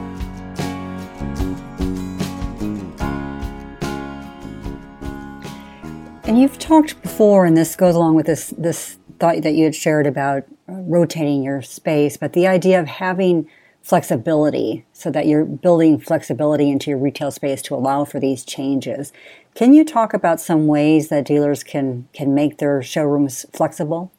And 6.32 6.40
you've 6.40 6.58
talked 6.58 7.02
before, 7.02 7.44
and 7.44 7.54
this 7.54 7.76
goes 7.76 7.94
along 7.94 8.14
with 8.14 8.24
this 8.24 8.54
this 8.56 8.98
thought 9.18 9.42
that 9.42 9.52
you 9.52 9.64
had 9.64 9.74
shared 9.74 10.06
about 10.06 10.44
uh, 10.66 10.72
rotating 10.76 11.42
your 11.42 11.60
space, 11.60 12.16
but 12.16 12.32
the 12.32 12.46
idea 12.46 12.80
of 12.80 12.86
having 12.86 13.46
flexibility 13.82 14.86
so 14.94 15.10
that 15.10 15.26
you're 15.26 15.44
building 15.44 16.00
flexibility 16.00 16.70
into 16.70 16.88
your 16.88 16.98
retail 16.98 17.30
space 17.30 17.60
to 17.60 17.74
allow 17.74 18.06
for 18.06 18.18
these 18.18 18.46
changes. 18.46 19.12
Can 19.54 19.74
you 19.74 19.84
talk 19.84 20.14
about 20.14 20.40
some 20.40 20.68
ways 20.68 21.10
that 21.10 21.26
dealers 21.26 21.62
can 21.62 22.08
can 22.14 22.34
make 22.34 22.56
their 22.56 22.82
showrooms 22.82 23.44
flexible? 23.52 24.10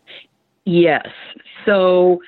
Yes. 0.65 1.07
So 1.65 2.21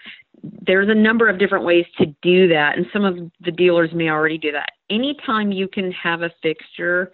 there's 0.65 0.89
a 0.89 0.95
number 0.95 1.29
of 1.29 1.37
different 1.37 1.63
ways 1.63 1.85
to 1.99 2.07
do 2.23 2.47
that 2.47 2.75
and 2.75 2.87
some 2.91 3.05
of 3.05 3.19
the 3.41 3.51
dealers 3.51 3.91
may 3.93 4.09
already 4.09 4.39
do 4.39 4.51
that. 4.51 4.71
Anytime 4.89 5.51
you 5.51 5.67
can 5.67 5.91
have 5.91 6.23
a 6.23 6.31
fixture 6.41 7.11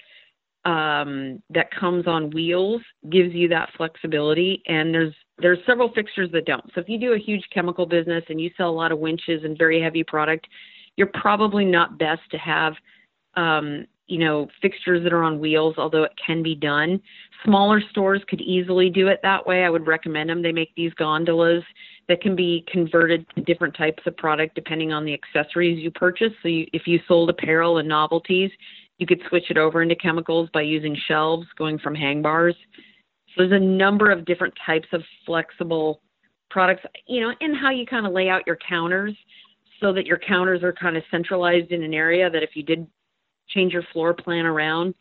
um, 0.65 1.41
that 1.49 1.71
comes 1.71 2.05
on 2.07 2.29
wheels 2.29 2.81
gives 3.09 3.33
you 3.33 3.47
that 3.47 3.69
flexibility 3.75 4.61
and 4.67 4.93
there's 4.93 5.13
there's 5.39 5.59
several 5.65 5.91
fixtures 5.93 6.29
that 6.33 6.45
don't. 6.45 6.63
So 6.75 6.81
if 6.81 6.87
you 6.87 6.99
do 6.99 7.13
a 7.13 7.17
huge 7.17 7.43
chemical 7.51 7.87
business 7.87 8.23
and 8.29 8.39
you 8.39 8.51
sell 8.55 8.69
a 8.69 8.71
lot 8.71 8.91
of 8.91 8.99
winches 8.99 9.43
and 9.43 9.57
very 9.57 9.81
heavy 9.81 10.03
product, 10.03 10.47
you're 10.97 11.11
probably 11.19 11.65
not 11.65 11.97
best 11.97 12.21
to 12.29 12.37
have 12.37 12.73
um, 13.35 13.87
you 14.07 14.19
know 14.19 14.47
fixtures 14.61 15.03
that 15.03 15.13
are 15.13 15.23
on 15.23 15.39
wheels, 15.39 15.75
although 15.77 16.03
it 16.03 16.11
can 16.23 16.43
be 16.43 16.53
done. 16.53 17.01
Smaller 17.45 17.81
stores 17.89 18.21
could 18.27 18.41
easily 18.41 18.89
do 18.89 19.07
it 19.07 19.19
that 19.23 19.45
way. 19.47 19.63
I 19.63 19.69
would 19.69 19.87
recommend 19.87 20.29
them. 20.29 20.41
They 20.41 20.51
make 20.51 20.75
these 20.75 20.93
gondolas 20.93 21.63
that 22.07 22.21
can 22.21 22.35
be 22.35 22.65
converted 22.67 23.25
to 23.35 23.41
different 23.41 23.75
types 23.75 24.03
of 24.05 24.15
product 24.17 24.53
depending 24.53 24.91
on 24.91 25.05
the 25.05 25.13
accessories 25.13 25.81
you 25.81 25.91
purchase. 25.91 26.33
So 26.43 26.49
you, 26.49 26.67
if 26.73 26.83
you 26.85 26.99
sold 27.07 27.29
apparel 27.29 27.77
and 27.77 27.87
novelties, 27.87 28.51
you 29.01 29.08
could 29.08 29.22
switch 29.27 29.50
it 29.50 29.58
over 29.58 29.81
into 29.81 29.96
chemicals 29.96 30.48
by 30.53 30.62
using 30.62 30.96
shelves 31.08 31.48
going 31.58 31.79
from 31.79 31.96
hang 31.96 32.22
bars. 32.22 32.55
So 33.36 33.43
there's 33.48 33.51
a 33.51 33.65
number 33.65 34.12
of 34.12 34.25
different 34.25 34.53
types 34.63 34.88
of 34.93 35.01
flexible 35.25 36.01
products, 36.51 36.84
you 37.08 37.22
know, 37.22 37.34
and 37.41 37.58
how 37.58 37.72
you 37.72 37.86
kind 37.86 38.05
of 38.05 38.13
lay 38.13 38.29
out 38.29 38.43
your 38.46 38.58
counters 38.58 39.15
so 39.79 39.91
that 39.93 40.05
your 40.05 40.20
counters 40.20 40.62
are 40.62 40.72
kind 40.74 40.96
of 40.96 41.03
centralized 41.10 41.72
in 41.72 41.81
an 41.81 41.96
area 41.96 42.29
that 42.29 42.43
if 42.43 42.51
you 42.53 42.62
did 42.62 42.86
change 43.50 43.74
your 43.74 43.84
floor 43.91 44.13
plan 44.13 44.46
around, 44.46 44.93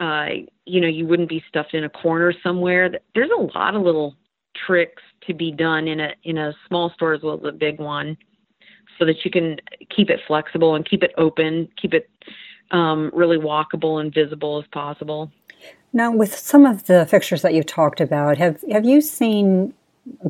uh, 0.00 0.28
you 0.64 0.80
know, 0.80 0.88
you 0.88 1.06
wouldn't 1.06 1.28
be 1.28 1.44
stuffed 1.48 1.74
in 1.74 1.84
a 1.84 1.90
corner 1.90 2.32
somewhere. 2.42 2.90
There's 3.14 3.30
a 3.38 3.42
lot 3.58 3.74
of 3.74 3.82
little 3.82 4.16
tricks 4.66 5.02
to 5.26 5.34
be 5.34 5.52
done 5.52 5.86
in 5.86 6.00
a 6.00 6.14
in 6.22 6.38
a 6.38 6.54
small 6.66 6.90
store 6.94 7.12
as 7.12 7.22
well 7.22 7.36
as 7.36 7.44
a 7.44 7.52
big 7.52 7.78
one, 7.78 8.16
so 8.98 9.04
that 9.04 9.24
you 9.24 9.30
can 9.30 9.56
keep 9.94 10.08
it 10.08 10.20
flexible 10.26 10.76
and 10.76 10.88
keep 10.88 11.02
it 11.02 11.12
open, 11.18 11.68
keep 11.80 11.92
it 11.92 12.08
um, 12.74 13.10
really 13.14 13.38
walkable 13.38 14.00
and 14.00 14.12
visible 14.12 14.58
as 14.58 14.66
possible. 14.72 15.30
Now, 15.92 16.10
with 16.10 16.34
some 16.34 16.66
of 16.66 16.86
the 16.86 17.06
fixtures 17.06 17.42
that 17.42 17.54
you've 17.54 17.66
talked 17.66 18.00
about, 18.00 18.36
have 18.36 18.62
have 18.70 18.84
you 18.84 19.00
seen 19.00 19.72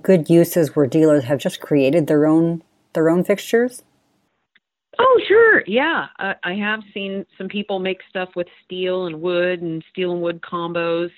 good 0.02 0.28
uses 0.28 0.76
where 0.76 0.86
dealers 0.86 1.24
have 1.24 1.38
just 1.38 1.60
created 1.60 2.06
their 2.06 2.26
own 2.26 2.62
their 2.92 3.08
own 3.08 3.24
fixtures? 3.24 3.82
Oh, 4.98 5.20
sure. 5.26 5.64
Yeah. 5.66 6.06
I, 6.18 6.34
I 6.44 6.54
have 6.54 6.80
seen 6.92 7.24
some 7.36 7.48
people 7.48 7.80
make 7.80 8.00
stuff 8.08 8.28
with 8.36 8.46
steel 8.64 9.06
and 9.06 9.20
wood 9.20 9.60
and 9.62 9.82
steel 9.90 10.12
and 10.12 10.20
wood 10.20 10.40
combos. 10.42 11.10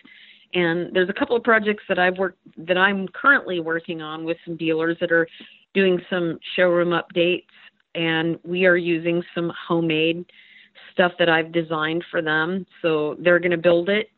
And 0.54 0.94
there's 0.94 1.10
a 1.10 1.12
couple 1.12 1.36
of 1.36 1.42
projects 1.42 1.82
that 1.88 1.98
I've 1.98 2.16
worked 2.16 2.38
that 2.56 2.78
I'm 2.78 3.08
currently 3.08 3.60
working 3.60 4.00
on 4.00 4.24
with 4.24 4.38
some 4.46 4.56
dealers 4.56 4.96
that 5.00 5.12
are 5.12 5.28
doing 5.74 6.00
some 6.08 6.38
showroom 6.54 6.90
updates 6.90 7.44
and 7.94 8.38
we 8.44 8.64
are 8.64 8.76
using 8.76 9.22
some 9.34 9.52
homemade 9.68 10.24
stuff 10.96 11.12
that 11.18 11.28
I've 11.28 11.52
designed 11.52 12.04
for 12.10 12.22
them. 12.22 12.64
So 12.80 13.16
they're 13.20 13.38
going 13.38 13.50
to 13.50 13.58
build 13.58 13.90
it 13.90 14.08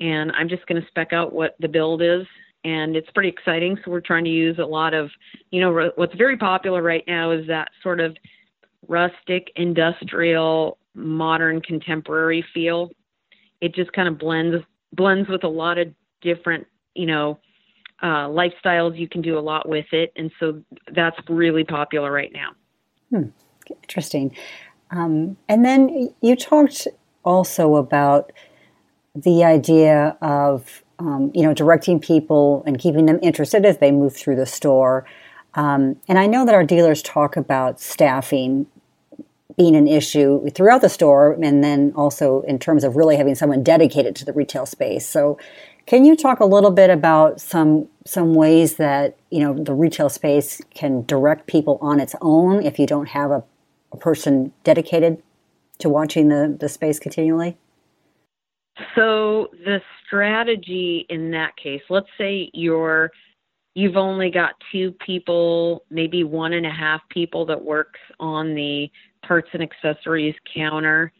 and 0.00 0.30
I'm 0.32 0.48
just 0.48 0.64
going 0.66 0.80
to 0.80 0.86
spec 0.88 1.12
out 1.12 1.32
what 1.32 1.56
the 1.58 1.68
build 1.68 2.00
is. 2.00 2.26
And 2.64 2.96
it's 2.96 3.10
pretty 3.10 3.28
exciting. 3.28 3.76
So 3.84 3.90
we're 3.90 4.00
trying 4.00 4.24
to 4.24 4.30
use 4.30 4.58
a 4.58 4.64
lot 4.64 4.94
of, 4.94 5.10
you 5.50 5.60
know, 5.60 5.90
what's 5.96 6.14
very 6.14 6.36
popular 6.36 6.82
right 6.82 7.04
now 7.06 7.30
is 7.30 7.46
that 7.48 7.70
sort 7.82 8.00
of 8.00 8.16
rustic, 8.86 9.50
industrial, 9.56 10.78
modern, 10.94 11.60
contemporary 11.60 12.44
feel. 12.54 12.90
It 13.60 13.74
just 13.74 13.92
kind 13.92 14.08
of 14.08 14.18
blends 14.18 14.64
blends 14.92 15.28
with 15.28 15.44
a 15.44 15.48
lot 15.48 15.78
of 15.78 15.88
different, 16.20 16.66
you 16.94 17.06
know, 17.06 17.38
uh, 18.02 18.26
lifestyles. 18.28 18.98
You 18.98 19.08
can 19.08 19.22
do 19.22 19.38
a 19.38 19.40
lot 19.40 19.68
with 19.68 19.86
it, 19.92 20.12
and 20.16 20.30
so 20.38 20.62
that's 20.94 21.16
really 21.28 21.64
popular 21.64 22.10
right 22.10 22.32
now. 22.32 22.50
Hmm. 23.10 23.30
Interesting. 23.82 24.34
Um, 24.90 25.36
and 25.48 25.64
then 25.64 26.14
you 26.20 26.36
talked 26.36 26.88
also 27.24 27.76
about 27.76 28.32
the 29.14 29.44
idea 29.44 30.16
of 30.22 30.82
um, 30.98 31.30
you 31.34 31.42
know 31.42 31.54
directing 31.54 32.00
people 32.00 32.62
and 32.66 32.78
keeping 32.78 33.06
them 33.06 33.18
interested 33.22 33.64
as 33.64 33.78
they 33.78 33.90
move 33.90 34.16
through 34.16 34.36
the 34.36 34.46
store. 34.46 35.04
Um, 35.54 35.96
and 36.08 36.18
I 36.18 36.26
know 36.26 36.44
that 36.44 36.54
our 36.54 36.64
dealers 36.64 37.02
talk 37.02 37.36
about 37.36 37.80
staffing 37.80 38.66
being 39.56 39.74
an 39.74 39.88
issue 39.88 40.48
throughout 40.50 40.82
the 40.82 40.88
store, 40.88 41.32
and 41.42 41.64
then 41.64 41.92
also 41.96 42.42
in 42.42 42.58
terms 42.60 42.84
of 42.84 42.94
really 42.94 43.16
having 43.16 43.34
someone 43.34 43.62
dedicated 43.62 44.14
to 44.14 44.24
the 44.24 44.32
retail 44.32 44.64
space. 44.64 45.06
So, 45.06 45.36
can 45.84 46.04
you 46.04 46.14
talk 46.16 46.38
a 46.38 46.44
little 46.44 46.70
bit 46.70 46.90
about 46.90 47.40
some 47.40 47.88
some 48.06 48.34
ways 48.34 48.76
that 48.76 49.16
you 49.30 49.40
know 49.40 49.52
the 49.52 49.74
retail 49.74 50.08
space 50.08 50.62
can 50.74 51.04
direct 51.06 51.46
people 51.46 51.78
on 51.80 51.98
its 51.98 52.14
own 52.20 52.62
if 52.62 52.78
you 52.78 52.86
don't 52.86 53.08
have 53.08 53.30
a, 53.30 53.36
a 53.38 53.57
person 53.98 54.52
dedicated 54.64 55.22
to 55.78 55.88
watching 55.88 56.28
the, 56.28 56.56
the 56.58 56.68
space 56.68 56.98
continually? 56.98 57.56
So 58.94 59.48
the 59.64 59.80
strategy 60.06 61.06
in 61.08 61.30
that 61.32 61.56
case, 61.56 61.82
let's 61.90 62.08
say 62.16 62.50
you're 62.54 63.10
you've 63.74 63.96
only 63.96 64.30
got 64.30 64.54
two 64.72 64.92
people, 65.04 65.84
maybe 65.88 66.24
one 66.24 66.52
and 66.54 66.66
a 66.66 66.70
half 66.70 67.00
people 67.10 67.46
that 67.46 67.62
works 67.62 68.00
on 68.18 68.54
the 68.54 68.90
parts 69.24 69.48
and 69.52 69.62
accessories 69.62 70.34
counter, 70.52 71.12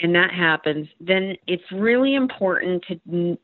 and 0.00 0.14
that 0.14 0.30
happens, 0.30 0.88
then 0.98 1.36
it's 1.46 1.70
really 1.72 2.14
important 2.14 2.82
to 2.88 3.38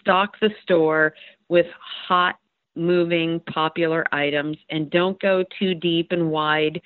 stock 0.00 0.34
the 0.40 0.50
store 0.62 1.14
with 1.48 1.66
hot 2.06 2.36
moving 2.74 3.40
popular 3.52 4.04
items 4.12 4.58
and 4.68 4.90
don't 4.90 5.18
go 5.20 5.42
too 5.58 5.74
deep 5.74 6.08
and 6.12 6.30
wide 6.30 6.80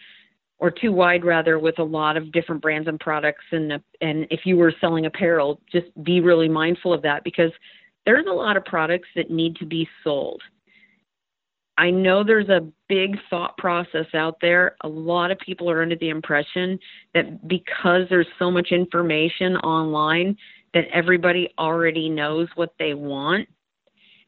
or 0.61 0.71
too 0.71 0.93
wide 0.93 1.25
rather 1.25 1.59
with 1.59 1.79
a 1.79 1.83
lot 1.85 2.17
of 2.17 2.31
different 2.33 2.63
brands 2.63 2.87
and 2.87 3.01
products. 3.01 3.45
And 3.51 3.73
and 4.01 4.27
if 4.31 4.41
you 4.45 4.57
were 4.57 4.73
selling 4.81 5.07
apparel 5.07 5.61
just 5.73 5.87
be 6.05 6.21
really 6.21 6.49
mindful 6.49 6.93
of 6.93 7.03
that 7.03 7.25
because 7.25 7.51
there's 8.07 8.27
a 8.29 8.33
lot 8.33 8.57
of 8.57 8.65
products 8.65 9.09
that 9.17 9.31
need 9.31 9.57
to 9.57 9.67
be 9.67 9.89
sold. 10.05 10.41
I 11.79 11.91
know 11.91 12.23
there's 12.23 12.51
a 12.51 12.67
big 12.89 13.17
thought 13.31 13.57
process 13.57 14.07
out 14.13 14.37
there. 14.43 14.77
A 14.83 14.89
lot 14.89 15.31
of 15.31 15.39
people 15.39 15.71
are 15.71 15.81
under 15.81 15.97
the 15.97 16.11
impression 16.11 16.79
that 17.15 17.49
because 17.49 18.03
there's 18.11 18.27
so 18.39 18.51
much 18.51 18.69
information 18.71 19.57
online 19.57 20.37
that 20.75 20.85
everybody 20.93 21.49
already 21.59 22.11
knows 22.11 22.49
what 22.55 22.75
they 22.79 22.93
want 22.93 23.49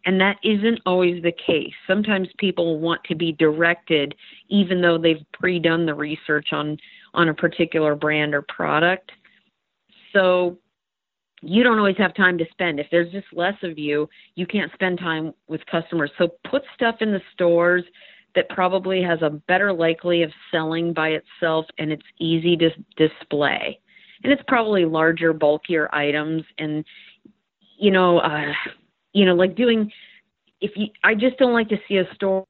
and 0.05 0.21
that 0.21 0.37
isn't 0.43 0.81
always 0.85 1.23
the 1.23 1.33
case. 1.33 1.73
Sometimes 1.87 2.29
people 2.39 2.79
want 2.81 3.03
to 3.05 3.15
be 3.15 3.33
directed 3.33 4.15
even 4.49 4.81
though 4.81 4.99
they've 4.99 5.25
pre-done 5.33 5.87
the 5.87 5.95
research 5.95 6.49
on 6.53 6.77
on 7.15 7.29
a 7.29 7.35
particular 7.35 7.95
brand 7.95 8.35
or 8.35 8.43
product. 8.43 9.13
So 10.13 10.59
you 11.43 11.63
don't 11.63 11.79
always 11.79 11.97
have 11.99 12.15
time 12.15 12.39
to 12.39 12.45
spend. 12.51 12.81
If 12.81 12.87
there's 12.91 13.13
just 13.13 13.27
less 13.33 13.57
of 13.63 13.79
you, 13.79 14.09
you 14.35 14.47
can't 14.47 14.73
spend 14.73 14.99
time 14.99 15.35
with 15.49 15.61
customers. 15.67 16.11
So 16.17 16.29
put 16.49 16.63
stuff 16.75 16.97
in 17.01 17.13
the 17.13 17.21
stores 17.33 17.85
that 18.35 18.49
probably 18.49 19.03
has 19.03 19.21
a 19.23 19.31
better 19.31 19.73
likely 19.73 20.23
of 20.23 20.31
selling 20.51 20.93
by 20.93 21.11
itself 21.11 21.67
and 21.79 21.93
it's 21.93 22.07
easy 22.19 22.57
to 22.57 22.71
display. 22.97 23.79
And 24.25 24.33
it's 24.33 24.43
probably 24.47 24.85
larger, 24.85 25.33
bulkier 25.33 25.93
items 25.95 26.45
and 26.59 26.85
you 27.79 27.91
know, 27.91 28.19
uh 28.19 28.53
you 29.13 29.25
know, 29.25 29.35
like 29.35 29.55
doing 29.55 29.91
if 30.61 30.73
you 30.77 30.87
I 31.05 31.15
just 31.15 31.39
don't 31.39 31.53
like 31.53 31.69
to 31.69 31.79
see 31.89 31.97
a 31.97 32.15
store 32.15 32.45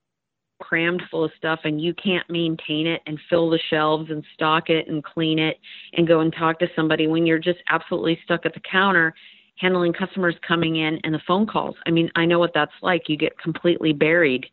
crammed 0.60 1.02
full 1.10 1.24
of 1.24 1.32
stuff 1.36 1.60
and 1.64 1.80
you 1.80 1.92
can't 1.94 2.28
maintain 2.30 2.86
it 2.86 3.00
and 3.06 3.18
fill 3.28 3.50
the 3.50 3.58
shelves 3.68 4.10
and 4.10 4.24
stock 4.32 4.70
it 4.70 4.86
and 4.88 5.02
clean 5.02 5.38
it 5.38 5.58
and 5.94 6.06
go 6.06 6.20
and 6.20 6.32
talk 6.32 6.58
to 6.60 6.68
somebody 6.76 7.08
when 7.08 7.26
you're 7.26 7.38
just 7.38 7.58
absolutely 7.68 8.16
stuck 8.24 8.46
at 8.46 8.54
the 8.54 8.60
counter 8.70 9.12
handling 9.58 9.92
customers 9.92 10.34
coming 10.46 10.76
in 10.76 10.98
and 11.04 11.14
the 11.14 11.20
phone 11.26 11.46
calls. 11.46 11.74
I 11.86 11.90
mean, 11.90 12.10
I 12.16 12.24
know 12.24 12.38
what 12.38 12.52
that's 12.54 12.72
like. 12.80 13.08
You 13.08 13.16
get 13.16 13.38
completely 13.38 13.92
buried. 13.92 14.46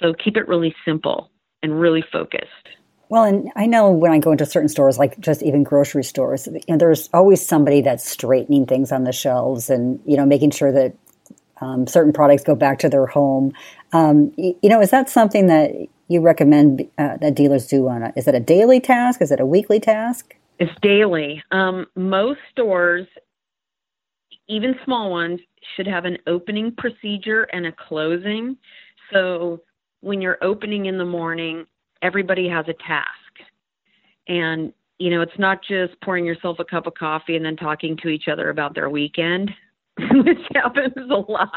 So 0.00 0.14
keep 0.14 0.36
it 0.36 0.46
really 0.48 0.74
simple 0.84 1.30
and 1.62 1.80
really 1.80 2.04
focused. 2.12 2.68
Well, 3.10 3.24
and 3.24 3.50
I 3.54 3.66
know 3.66 3.90
when 3.90 4.12
I 4.12 4.18
go 4.18 4.32
into 4.32 4.46
certain 4.46 4.68
stores, 4.68 4.98
like 4.98 5.18
just 5.20 5.42
even 5.42 5.62
grocery 5.62 6.04
stores, 6.04 6.46
you 6.46 6.60
know, 6.68 6.78
there's 6.78 7.08
always 7.12 7.46
somebody 7.46 7.80
that's 7.80 8.08
straightening 8.08 8.66
things 8.66 8.90
on 8.90 9.04
the 9.04 9.12
shelves 9.12 9.68
and 9.70 10.00
you 10.06 10.16
know 10.16 10.24
making 10.24 10.50
sure 10.50 10.72
that 10.72 10.94
um, 11.60 11.86
certain 11.86 12.12
products 12.12 12.42
go 12.42 12.54
back 12.54 12.78
to 12.80 12.88
their 12.88 13.06
home. 13.06 13.52
Um, 13.92 14.32
you, 14.36 14.56
you, 14.62 14.68
know, 14.68 14.80
is 14.80 14.90
that 14.90 15.08
something 15.08 15.46
that 15.46 15.72
you 16.08 16.20
recommend 16.20 16.88
uh, 16.98 17.16
that 17.18 17.34
dealers 17.34 17.66
do 17.66 17.88
on 17.88 18.02
a? 18.02 18.12
Is 18.16 18.28
it 18.28 18.34
a 18.34 18.40
daily 18.40 18.80
task? 18.80 19.22
Is 19.22 19.30
it 19.30 19.40
a 19.40 19.46
weekly 19.46 19.80
task? 19.80 20.34
It's 20.58 20.72
daily. 20.82 21.42
Um, 21.50 21.86
most 21.96 22.40
stores, 22.50 23.06
even 24.48 24.74
small 24.84 25.10
ones, 25.10 25.40
should 25.76 25.86
have 25.86 26.04
an 26.04 26.18
opening 26.26 26.72
procedure 26.76 27.44
and 27.44 27.66
a 27.66 27.72
closing. 27.72 28.56
So 29.12 29.60
when 30.00 30.20
you're 30.20 30.38
opening 30.42 30.86
in 30.86 30.98
the 30.98 31.04
morning, 31.04 31.66
everybody 32.02 32.48
has 32.48 32.66
a 32.68 32.74
task. 32.86 33.08
And, 34.28 34.72
you 34.98 35.10
know, 35.10 35.22
it's 35.22 35.38
not 35.38 35.60
just 35.66 36.00
pouring 36.02 36.24
yourself 36.24 36.58
a 36.58 36.64
cup 36.64 36.86
of 36.86 36.94
coffee 36.94 37.36
and 37.36 37.44
then 37.44 37.56
talking 37.56 37.96
to 38.02 38.08
each 38.08 38.28
other 38.30 38.50
about 38.50 38.74
their 38.74 38.90
weekend, 38.90 39.50
which 40.12 40.38
happens 40.54 40.94
a 40.96 41.32
lot. 41.32 41.50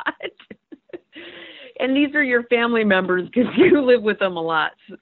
and 1.79 1.95
these 1.95 2.13
are 2.15 2.23
your 2.23 2.43
family 2.43 2.83
members 2.83 3.27
because 3.27 3.51
you 3.57 3.81
live 3.85 4.03
with 4.03 4.19
them 4.19 4.37
a 4.37 4.41
lot. 4.41 4.71
So 4.89 4.95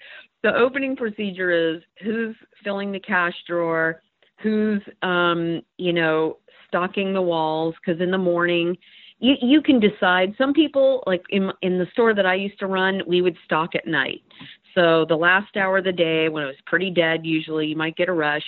the 0.44 0.56
opening 0.56 0.96
procedure 0.96 1.52
is 1.52 1.82
who's 2.04 2.36
filling 2.64 2.92
the 2.92 3.00
cash 3.00 3.34
drawer, 3.48 4.02
who's, 4.42 4.82
um, 5.02 5.62
you 5.78 5.94
know, 5.94 6.38
stocking 6.68 7.14
the 7.14 7.22
walls 7.22 7.76
because 7.84 8.02
in 8.02 8.12
the 8.12 8.18
morning 8.18 8.76
you 9.20 9.36
you 9.42 9.62
can 9.62 9.80
decide 9.80 10.34
some 10.38 10.52
people 10.52 11.02
like 11.06 11.24
in 11.30 11.50
in 11.62 11.78
the 11.78 11.86
store 11.94 12.14
that 12.14 12.26
I 12.26 12.34
used 12.34 12.60
to 12.60 12.68
run 12.68 13.02
we 13.08 13.22
would 13.22 13.38
stock 13.46 13.74
at 13.76 13.88
night 13.88 14.22
so 14.76 15.06
the 15.08 15.16
last 15.16 15.56
hour 15.56 15.78
of 15.78 15.86
the 15.86 15.92
day 15.92 16.30
when 16.30 16.44
it 16.44 16.48
was 16.48 16.56
pretty 16.68 16.92
dead, 16.92 17.26
usually 17.26 17.68
you 17.68 17.76
might 17.76 17.96
get 17.96 18.10
a 18.10 18.14
rush. 18.14 18.44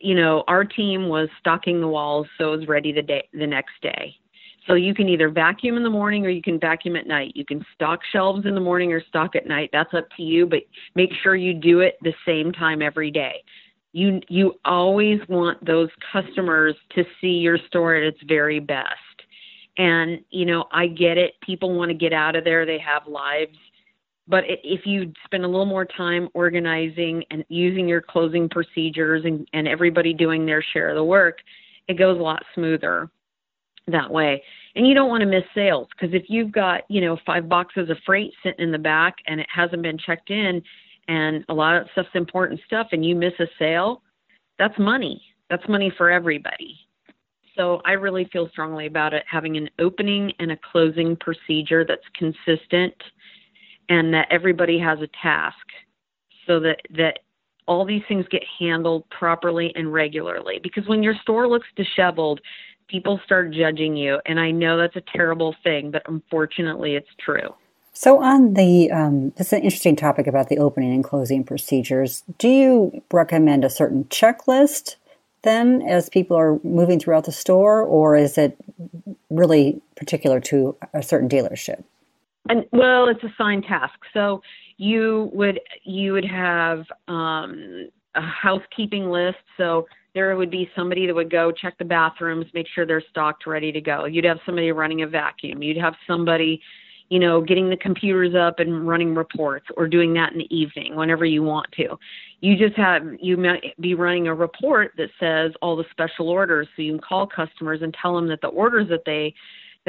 You 0.00 0.14
know, 0.14 0.44
our 0.48 0.64
team 0.64 1.08
was 1.08 1.28
stocking 1.40 1.80
the 1.80 1.88
walls 1.88 2.26
so 2.38 2.52
it 2.52 2.58
was 2.58 2.68
ready 2.68 2.92
the 2.92 3.02
day 3.02 3.28
the 3.32 3.46
next 3.46 3.72
day. 3.82 4.16
So 4.66 4.74
you 4.74 4.94
can 4.94 5.08
either 5.08 5.30
vacuum 5.30 5.76
in 5.78 5.82
the 5.82 5.90
morning 5.90 6.26
or 6.26 6.28
you 6.28 6.42
can 6.42 6.60
vacuum 6.60 6.94
at 6.96 7.06
night. 7.06 7.32
You 7.34 7.44
can 7.44 7.64
stock 7.74 8.00
shelves 8.12 8.44
in 8.44 8.54
the 8.54 8.60
morning 8.60 8.92
or 8.92 9.02
stock 9.08 9.34
at 9.34 9.46
night. 9.46 9.70
That's 9.72 9.94
up 9.94 10.08
to 10.18 10.22
you, 10.22 10.46
but 10.46 10.60
make 10.94 11.10
sure 11.22 11.36
you 11.36 11.54
do 11.54 11.80
it 11.80 11.96
the 12.02 12.12
same 12.26 12.52
time 12.52 12.82
every 12.82 13.10
day. 13.10 13.42
You 13.92 14.20
you 14.28 14.54
always 14.66 15.20
want 15.28 15.64
those 15.64 15.88
customers 16.12 16.76
to 16.94 17.04
see 17.20 17.28
your 17.28 17.58
store 17.66 17.94
at 17.94 18.02
its 18.02 18.18
very 18.28 18.60
best. 18.60 18.92
And 19.78 20.20
you 20.30 20.44
know, 20.44 20.66
I 20.70 20.88
get 20.88 21.16
it. 21.16 21.34
People 21.40 21.74
want 21.74 21.90
to 21.90 21.96
get 21.96 22.12
out 22.12 22.36
of 22.36 22.44
there. 22.44 22.66
They 22.66 22.78
have 22.78 23.06
lives 23.06 23.56
but 24.28 24.44
if 24.46 24.84
you 24.84 25.12
spend 25.24 25.44
a 25.44 25.48
little 25.48 25.66
more 25.66 25.86
time 25.86 26.28
organizing 26.34 27.24
and 27.30 27.44
using 27.48 27.88
your 27.88 28.02
closing 28.02 28.48
procedures 28.48 29.24
and, 29.24 29.48
and 29.54 29.66
everybody 29.66 30.12
doing 30.12 30.44
their 30.44 30.62
share 30.62 30.90
of 30.90 30.96
the 30.96 31.04
work, 31.04 31.38
it 31.88 31.98
goes 31.98 32.18
a 32.18 32.22
lot 32.22 32.42
smoother 32.54 33.10
that 33.86 34.10
way. 34.10 34.42
And 34.74 34.86
you 34.86 34.94
don't 34.94 35.08
want 35.08 35.22
to 35.22 35.26
miss 35.26 35.44
sales 35.54 35.88
because 35.90 36.14
if 36.14 36.24
you've 36.28 36.52
got, 36.52 36.82
you 36.88 37.00
know, 37.00 37.18
five 37.24 37.48
boxes 37.48 37.88
of 37.88 37.96
freight 38.04 38.32
sitting 38.42 38.64
in 38.64 38.70
the 38.70 38.78
back 38.78 39.16
and 39.26 39.40
it 39.40 39.46
hasn't 39.52 39.82
been 39.82 39.98
checked 39.98 40.30
in 40.30 40.62
and 41.08 41.42
a 41.48 41.54
lot 41.54 41.76
of 41.76 41.88
stuff's 41.92 42.08
important 42.14 42.60
stuff 42.66 42.88
and 42.92 43.04
you 43.04 43.16
miss 43.16 43.32
a 43.40 43.46
sale, 43.58 44.02
that's 44.58 44.78
money. 44.78 45.22
That's 45.48 45.66
money 45.68 45.90
for 45.96 46.10
everybody. 46.10 46.78
So 47.56 47.80
I 47.86 47.92
really 47.92 48.28
feel 48.30 48.48
strongly 48.50 48.86
about 48.86 49.14
it 49.14 49.24
having 49.28 49.56
an 49.56 49.70
opening 49.78 50.32
and 50.38 50.52
a 50.52 50.58
closing 50.70 51.16
procedure 51.16 51.84
that's 51.84 52.02
consistent 52.14 52.94
and 53.88 54.12
that 54.14 54.28
everybody 54.30 54.78
has 54.78 54.98
a 55.00 55.08
task 55.22 55.56
so 56.46 56.60
that 56.60 56.80
that 56.96 57.20
all 57.66 57.84
these 57.84 58.02
things 58.08 58.24
get 58.30 58.42
handled 58.58 59.04
properly 59.10 59.72
and 59.74 59.92
regularly. 59.92 60.58
Because 60.62 60.88
when 60.88 61.02
your 61.02 61.14
store 61.22 61.46
looks 61.46 61.66
disheveled 61.76 62.40
people 62.88 63.20
start 63.24 63.52
judging 63.52 63.96
you 63.96 64.20
and 64.26 64.40
i 64.40 64.50
know 64.50 64.76
that's 64.76 64.96
a 64.96 65.02
terrible 65.14 65.54
thing 65.62 65.90
but 65.90 66.02
unfortunately 66.08 66.94
it's 66.94 67.08
true. 67.24 67.54
So 67.92 68.22
on 68.22 68.54
the 68.54 68.90
um, 68.92 69.32
is 69.38 69.52
an 69.52 69.62
interesting 69.62 69.96
topic 69.96 70.26
about 70.28 70.48
the 70.48 70.58
opening 70.58 70.92
and 70.92 71.02
closing 71.02 71.42
procedures. 71.42 72.22
Do 72.38 72.48
you 72.48 73.02
recommend 73.12 73.64
a 73.64 73.70
certain 73.70 74.04
checklist 74.04 74.96
then 75.42 75.82
as 75.82 76.08
people 76.08 76.36
are 76.36 76.58
moving 76.64 76.98
throughout 76.98 77.24
the 77.24 77.32
store 77.32 77.82
or 77.82 78.16
is 78.16 78.38
it 78.38 78.56
really 79.30 79.80
particular 79.96 80.40
to 80.40 80.76
a 80.94 81.02
certain 81.02 81.28
dealership 81.28 81.84
and 82.48 82.64
well, 82.72 83.08
it's 83.08 83.22
a 83.22 83.26
assigned 83.26 83.64
tasks. 83.64 84.06
So 84.12 84.42
you 84.76 85.30
would 85.32 85.60
you 85.84 86.12
would 86.12 86.24
have 86.24 86.84
um, 87.08 87.88
a 88.14 88.20
housekeeping 88.20 89.10
list. 89.10 89.38
So 89.56 89.86
there 90.14 90.34
would 90.36 90.50
be 90.50 90.70
somebody 90.74 91.06
that 91.06 91.14
would 91.14 91.30
go 91.30 91.52
check 91.52 91.76
the 91.78 91.84
bathrooms, 91.84 92.46
make 92.54 92.66
sure 92.74 92.86
they're 92.86 93.02
stocked, 93.10 93.46
ready 93.46 93.70
to 93.72 93.80
go. 93.80 94.06
You'd 94.06 94.24
have 94.24 94.38
somebody 94.44 94.72
running 94.72 95.02
a 95.02 95.06
vacuum. 95.06 95.62
You'd 95.62 95.76
have 95.76 95.94
somebody, 96.06 96.60
you 97.08 97.18
know, 97.18 97.40
getting 97.40 97.70
the 97.70 97.76
computers 97.76 98.34
up 98.34 98.58
and 98.58 98.88
running 98.88 99.14
reports, 99.14 99.66
or 99.76 99.86
doing 99.86 100.14
that 100.14 100.32
in 100.32 100.38
the 100.38 100.56
evening 100.56 100.96
whenever 100.96 101.24
you 101.24 101.42
want 101.42 101.70
to. 101.72 101.98
You 102.40 102.56
just 102.56 102.76
have 102.76 103.02
you 103.20 103.36
might 103.36 103.74
be 103.80 103.94
running 103.94 104.26
a 104.28 104.34
report 104.34 104.92
that 104.96 105.10
says 105.20 105.52
all 105.60 105.76
the 105.76 105.84
special 105.90 106.28
orders, 106.28 106.68
so 106.74 106.82
you 106.82 106.92
can 106.92 107.00
call 107.00 107.26
customers 107.26 107.80
and 107.82 107.94
tell 108.00 108.14
them 108.14 108.28
that 108.28 108.40
the 108.40 108.48
orders 108.48 108.88
that 108.88 109.02
they 109.04 109.34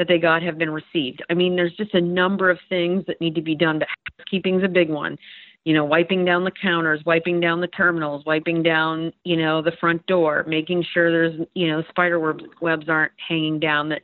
that 0.00 0.08
they 0.08 0.18
got 0.18 0.42
have 0.42 0.56
been 0.56 0.70
received. 0.70 1.22
I 1.28 1.34
mean, 1.34 1.56
there's 1.56 1.76
just 1.76 1.92
a 1.92 2.00
number 2.00 2.48
of 2.48 2.58
things 2.70 3.04
that 3.06 3.20
need 3.20 3.34
to 3.34 3.42
be 3.42 3.54
done, 3.54 3.78
but 3.78 3.88
housekeeping's 4.18 4.64
a 4.64 4.68
big 4.68 4.88
one. 4.88 5.18
You 5.64 5.74
know, 5.74 5.84
wiping 5.84 6.24
down 6.24 6.42
the 6.44 6.50
counters, 6.50 7.02
wiping 7.04 7.38
down 7.38 7.60
the 7.60 7.66
terminals, 7.66 8.24
wiping 8.24 8.62
down, 8.62 9.12
you 9.24 9.36
know, 9.36 9.60
the 9.60 9.72
front 9.78 10.06
door, 10.06 10.42
making 10.48 10.86
sure 10.94 11.10
there's, 11.10 11.46
you 11.52 11.68
know, 11.68 11.82
spider 11.90 12.34
webs 12.62 12.88
aren't 12.88 13.12
hanging 13.28 13.60
down, 13.60 13.90
that, 13.90 14.00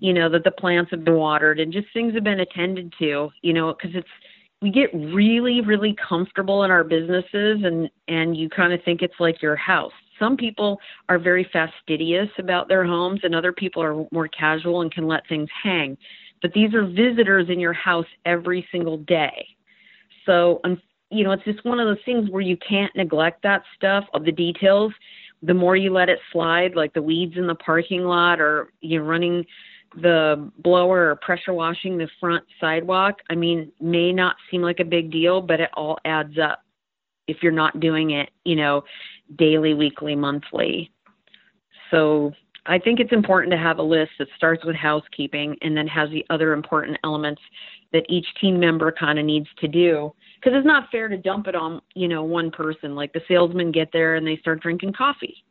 you 0.00 0.12
know, 0.12 0.28
that 0.28 0.42
the 0.42 0.50
plants 0.50 0.90
have 0.90 1.04
been 1.04 1.14
watered 1.14 1.60
and 1.60 1.72
just 1.72 1.86
things 1.94 2.14
have 2.14 2.24
been 2.24 2.40
attended 2.40 2.92
to, 2.98 3.30
you 3.42 3.52
know, 3.52 3.72
because 3.72 3.94
it's, 3.94 4.08
we 4.60 4.72
get 4.72 4.92
really, 4.92 5.60
really 5.60 5.94
comfortable 6.08 6.64
in 6.64 6.72
our 6.72 6.82
businesses 6.82 7.60
and, 7.62 7.88
and 8.08 8.36
you 8.36 8.48
kind 8.48 8.72
of 8.72 8.82
think 8.82 9.02
it's 9.02 9.20
like 9.20 9.40
your 9.40 9.54
house 9.54 9.92
some 10.18 10.36
people 10.36 10.78
are 11.08 11.18
very 11.18 11.48
fastidious 11.52 12.28
about 12.38 12.68
their 12.68 12.84
homes 12.84 13.20
and 13.22 13.34
other 13.34 13.52
people 13.52 13.82
are 13.82 14.06
more 14.12 14.28
casual 14.28 14.82
and 14.82 14.92
can 14.92 15.06
let 15.06 15.26
things 15.28 15.48
hang. 15.62 15.96
But 16.42 16.52
these 16.52 16.74
are 16.74 16.86
visitors 16.86 17.48
in 17.48 17.58
your 17.58 17.72
house 17.72 18.06
every 18.24 18.66
single 18.70 18.98
day. 18.98 19.46
So 20.26 20.60
you 21.10 21.24
know 21.24 21.32
it's 21.32 21.44
just 21.44 21.64
one 21.64 21.80
of 21.80 21.86
those 21.86 22.04
things 22.04 22.30
where 22.30 22.42
you 22.42 22.56
can't 22.56 22.94
neglect 22.94 23.42
that 23.42 23.62
stuff 23.76 24.04
of 24.14 24.24
the 24.24 24.32
details. 24.32 24.92
The 25.42 25.54
more 25.54 25.76
you 25.76 25.92
let 25.92 26.08
it 26.08 26.18
slide 26.32 26.74
like 26.74 26.92
the 26.92 27.02
weeds 27.02 27.34
in 27.36 27.46
the 27.46 27.54
parking 27.54 28.02
lot 28.02 28.40
or 28.40 28.72
you 28.80 28.98
know 28.98 29.04
running 29.04 29.44
the 29.96 30.50
blower 30.58 31.10
or 31.10 31.16
pressure 31.16 31.54
washing 31.54 31.96
the 31.96 32.08
front 32.20 32.44
sidewalk 32.60 33.16
i 33.30 33.34
mean 33.34 33.72
may 33.80 34.12
not 34.12 34.36
seem 34.50 34.60
like 34.60 34.80
a 34.80 34.84
big 34.84 35.10
deal 35.10 35.40
but 35.40 35.60
it 35.60 35.70
all 35.74 35.96
adds 36.04 36.38
up 36.38 36.62
if 37.26 37.38
you're 37.42 37.50
not 37.50 37.80
doing 37.80 38.10
it 38.10 38.28
you 38.44 38.54
know 38.54 38.82
daily, 39.36 39.74
weekly, 39.74 40.14
monthly. 40.14 40.90
So 41.90 42.32
I 42.66 42.78
think 42.78 43.00
it's 43.00 43.12
important 43.12 43.50
to 43.52 43.58
have 43.58 43.78
a 43.78 43.82
list 43.82 44.12
that 44.18 44.28
starts 44.36 44.64
with 44.64 44.76
housekeeping 44.76 45.56
and 45.62 45.76
then 45.76 45.86
has 45.88 46.10
the 46.10 46.24
other 46.30 46.52
important 46.52 46.98
elements 47.02 47.40
that 47.92 48.04
each 48.10 48.26
team 48.40 48.60
member 48.60 48.92
kind 48.92 49.18
of 49.18 49.24
needs 49.24 49.48
to 49.60 49.68
do. 49.68 50.12
Because 50.36 50.56
it's 50.56 50.66
not 50.66 50.90
fair 50.92 51.08
to 51.08 51.16
dump 51.16 51.48
it 51.48 51.54
on 51.54 51.80
you 51.94 52.08
know 52.08 52.22
one 52.22 52.50
person. 52.50 52.94
Like 52.94 53.12
the 53.12 53.22
salesmen 53.26 53.72
get 53.72 53.88
there 53.92 54.16
and 54.16 54.26
they 54.26 54.36
start 54.36 54.60
drinking 54.60 54.92
coffee. 54.92 55.44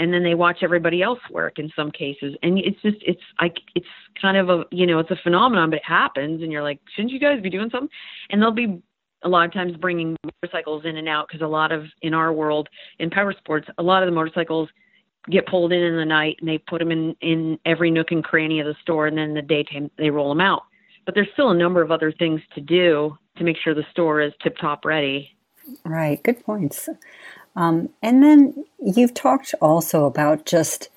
And 0.00 0.12
then 0.12 0.22
they 0.22 0.34
watch 0.34 0.58
everybody 0.62 1.02
else 1.02 1.18
work 1.30 1.58
in 1.58 1.72
some 1.74 1.90
cases. 1.90 2.36
And 2.42 2.58
it's 2.58 2.80
just 2.82 2.98
it's 3.00 3.22
like 3.40 3.56
it's 3.74 3.86
kind 4.20 4.36
of 4.36 4.50
a 4.50 4.64
you 4.70 4.86
know 4.86 4.98
it's 4.98 5.10
a 5.10 5.18
phenomenon 5.22 5.70
but 5.70 5.78
it 5.78 5.84
happens 5.84 6.42
and 6.42 6.52
you're 6.52 6.62
like 6.62 6.78
shouldn't 6.94 7.12
you 7.12 7.18
guys 7.18 7.40
be 7.40 7.50
doing 7.50 7.70
something? 7.70 7.88
And 8.30 8.40
they'll 8.40 8.52
be 8.52 8.82
a 9.22 9.28
lot 9.28 9.46
of 9.46 9.52
times 9.52 9.76
bringing 9.76 10.16
motorcycles 10.42 10.84
in 10.84 10.96
and 10.96 11.08
out 11.08 11.26
because 11.28 11.42
a 11.42 11.48
lot 11.48 11.72
of 11.72 11.84
in 12.02 12.14
our 12.14 12.32
world 12.32 12.68
in 12.98 13.10
power 13.10 13.34
sports 13.36 13.66
a 13.78 13.82
lot 13.82 14.02
of 14.02 14.06
the 14.06 14.14
motorcycles 14.14 14.68
get 15.30 15.46
pulled 15.46 15.72
in 15.72 15.82
in 15.82 15.96
the 15.96 16.04
night 16.04 16.36
and 16.40 16.48
they 16.48 16.58
put 16.58 16.78
them 16.78 16.90
in 16.90 17.14
in 17.20 17.58
every 17.64 17.90
nook 17.90 18.10
and 18.10 18.24
cranny 18.24 18.60
of 18.60 18.66
the 18.66 18.76
store 18.82 19.06
and 19.06 19.18
then 19.18 19.30
in 19.30 19.34
the 19.34 19.42
daytime 19.42 19.90
they 19.98 20.10
roll 20.10 20.28
them 20.28 20.40
out. 20.40 20.62
But 21.04 21.14
there's 21.14 21.28
still 21.32 21.50
a 21.50 21.56
number 21.56 21.82
of 21.82 21.90
other 21.90 22.12
things 22.12 22.40
to 22.54 22.60
do 22.60 23.16
to 23.36 23.44
make 23.44 23.56
sure 23.56 23.74
the 23.74 23.86
store 23.90 24.20
is 24.20 24.32
tip 24.42 24.56
top 24.58 24.84
ready. 24.84 25.34
Right. 25.84 26.22
Good 26.22 26.44
points. 26.44 26.88
Um, 27.56 27.90
and 28.02 28.22
then 28.22 28.64
you've 28.78 29.14
talked 29.14 29.54
also 29.60 30.04
about 30.04 30.46
just 30.46 30.90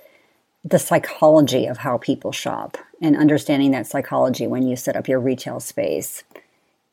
the 0.63 0.79
psychology 0.79 1.65
of 1.65 1.77
how 1.77 1.97
people 1.97 2.31
shop 2.31 2.77
and 3.01 3.17
understanding 3.17 3.71
that 3.71 3.88
psychology 3.88 4.47
when 4.47 4.67
you 4.67 4.75
set 4.75 4.95
up 4.95 5.07
your 5.07 5.19
retail 5.19 5.60
space 5.60 6.23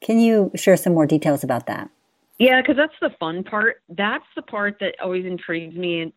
Can 0.01 0.19
you 0.19 0.51
share 0.55 0.77
some 0.77 0.95
more 0.95 1.07
details 1.07 1.43
about 1.45 1.67
that? 1.67 1.91
Yeah, 2.39 2.61
because 2.61 2.77
that's 2.77 2.95
the 3.01 3.11
fun 3.19 3.43
part. 3.43 3.83
That's 3.89 4.25
the 4.37 4.43
part 4.43 4.79
that 4.81 4.95
always 5.03 5.27
intrigues 5.27 5.75
me 5.75 6.03
and 6.03 6.13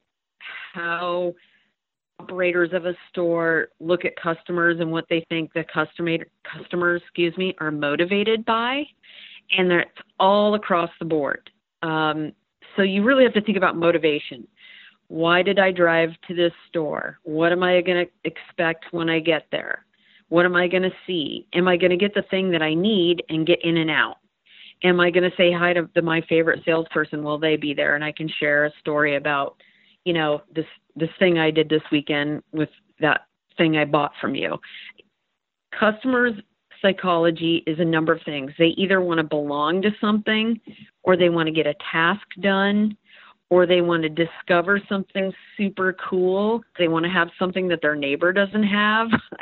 how 0.74 1.34
operators 2.20 2.72
of 2.74 2.86
a 2.86 2.94
store 3.10 3.70
look 3.80 4.06
at 4.06 4.16
customers 4.16 4.78
and 4.80 4.92
what 4.92 5.06
they 5.10 5.26
think 5.30 5.52
the 5.54 5.64
customer 5.74 6.18
customers, 6.44 7.02
excuse 7.04 7.36
me, 7.38 7.56
are 7.60 7.72
motivated 7.72 8.46
by, 8.46 8.84
and 9.58 9.72
that's 9.72 9.90
all 10.20 10.54
across 10.54 10.92
the 11.00 11.06
board. 11.06 11.50
Um, 11.82 12.34
so 12.76 12.84
you 12.84 13.04
really 13.04 13.24
have 13.24 13.34
to 13.34 13.42
think 13.42 13.58
about 13.58 13.76
motivation. 13.76 14.48
Why 15.08 15.42
did 15.42 15.58
I 15.60 15.72
drive 15.72 16.12
to 16.28 16.36
this 16.36 16.54
store? 16.70 17.20
What 17.24 17.52
am 17.52 17.64
I 17.64 17.82
going 17.82 18.06
to 18.06 18.12
expect 18.24 18.86
when 18.92 19.10
I 19.10 19.20
get 19.20 19.48
there? 19.52 19.86
What 20.32 20.46
am 20.46 20.56
I 20.56 20.70
going 20.70 20.84
to 20.84 20.94
see? 21.06 21.46
Am 21.54 21.68
I 21.68 21.76
going 21.76 21.90
to 21.90 21.98
get 21.98 22.14
the 22.14 22.24
thing 22.32 22.52
that 22.52 22.62
I 22.62 22.74
need 22.74 23.22
and 23.28 23.46
get 23.46 23.60
in 23.66 23.76
and 23.76 23.92
out? 23.92 24.16
Am 24.82 24.98
I 25.02 25.12
going 25.12 25.30
to 25.30 25.36
say 25.36 25.52
hi 25.52 25.74
to 25.74 25.90
the, 25.94 26.02
my 26.02 26.22
favorite 26.30 26.62
salesperson? 26.64 27.22
Will 27.22 27.38
they 27.38 27.58
be 27.58 27.74
there? 27.74 27.96
And 27.96 28.04
I 28.04 28.14
can 28.14 28.30
share 28.40 28.64
a 28.64 28.72
story 28.80 29.18
about, 29.18 29.58
you 30.06 30.14
know, 30.14 30.42
this 30.56 30.66
this 30.96 31.10
thing 31.20 31.38
I 31.38 31.52
did 31.52 31.68
this 31.68 31.82
weekend 31.92 32.44
with 32.54 32.70
that 33.02 33.26
thing 33.58 33.76
I 33.76 33.84
bought 33.84 34.14
from 34.22 34.34
you. 34.34 34.58
Customers 35.78 36.34
psychology 36.82 37.62
is 37.68 37.80
a 37.80 37.86
number 37.86 38.14
of 38.14 38.22
things. 38.24 38.54
They 38.58 38.74
either 38.78 39.02
want 39.02 39.18
to 39.18 39.26
belong 39.26 39.82
to 39.82 39.92
something 40.00 40.62
or 41.04 41.18
they 41.18 41.28
want 41.28 41.48
to 41.48 41.54
get 41.54 41.68
a 41.68 41.76
task 41.92 42.26
done 42.40 42.96
or 43.50 43.66
they 43.66 43.82
want 43.82 44.04
to 44.04 44.10
discover 44.10 44.82
something 44.88 45.34
super 45.58 45.94
cool. 46.10 46.64
They 46.80 46.88
want 46.88 47.04
to 47.04 47.12
have 47.12 47.28
something 47.38 47.68
that 47.68 47.82
their 47.82 47.96
neighbor 47.96 48.32
doesn't 48.32 48.64
have. 48.64 49.10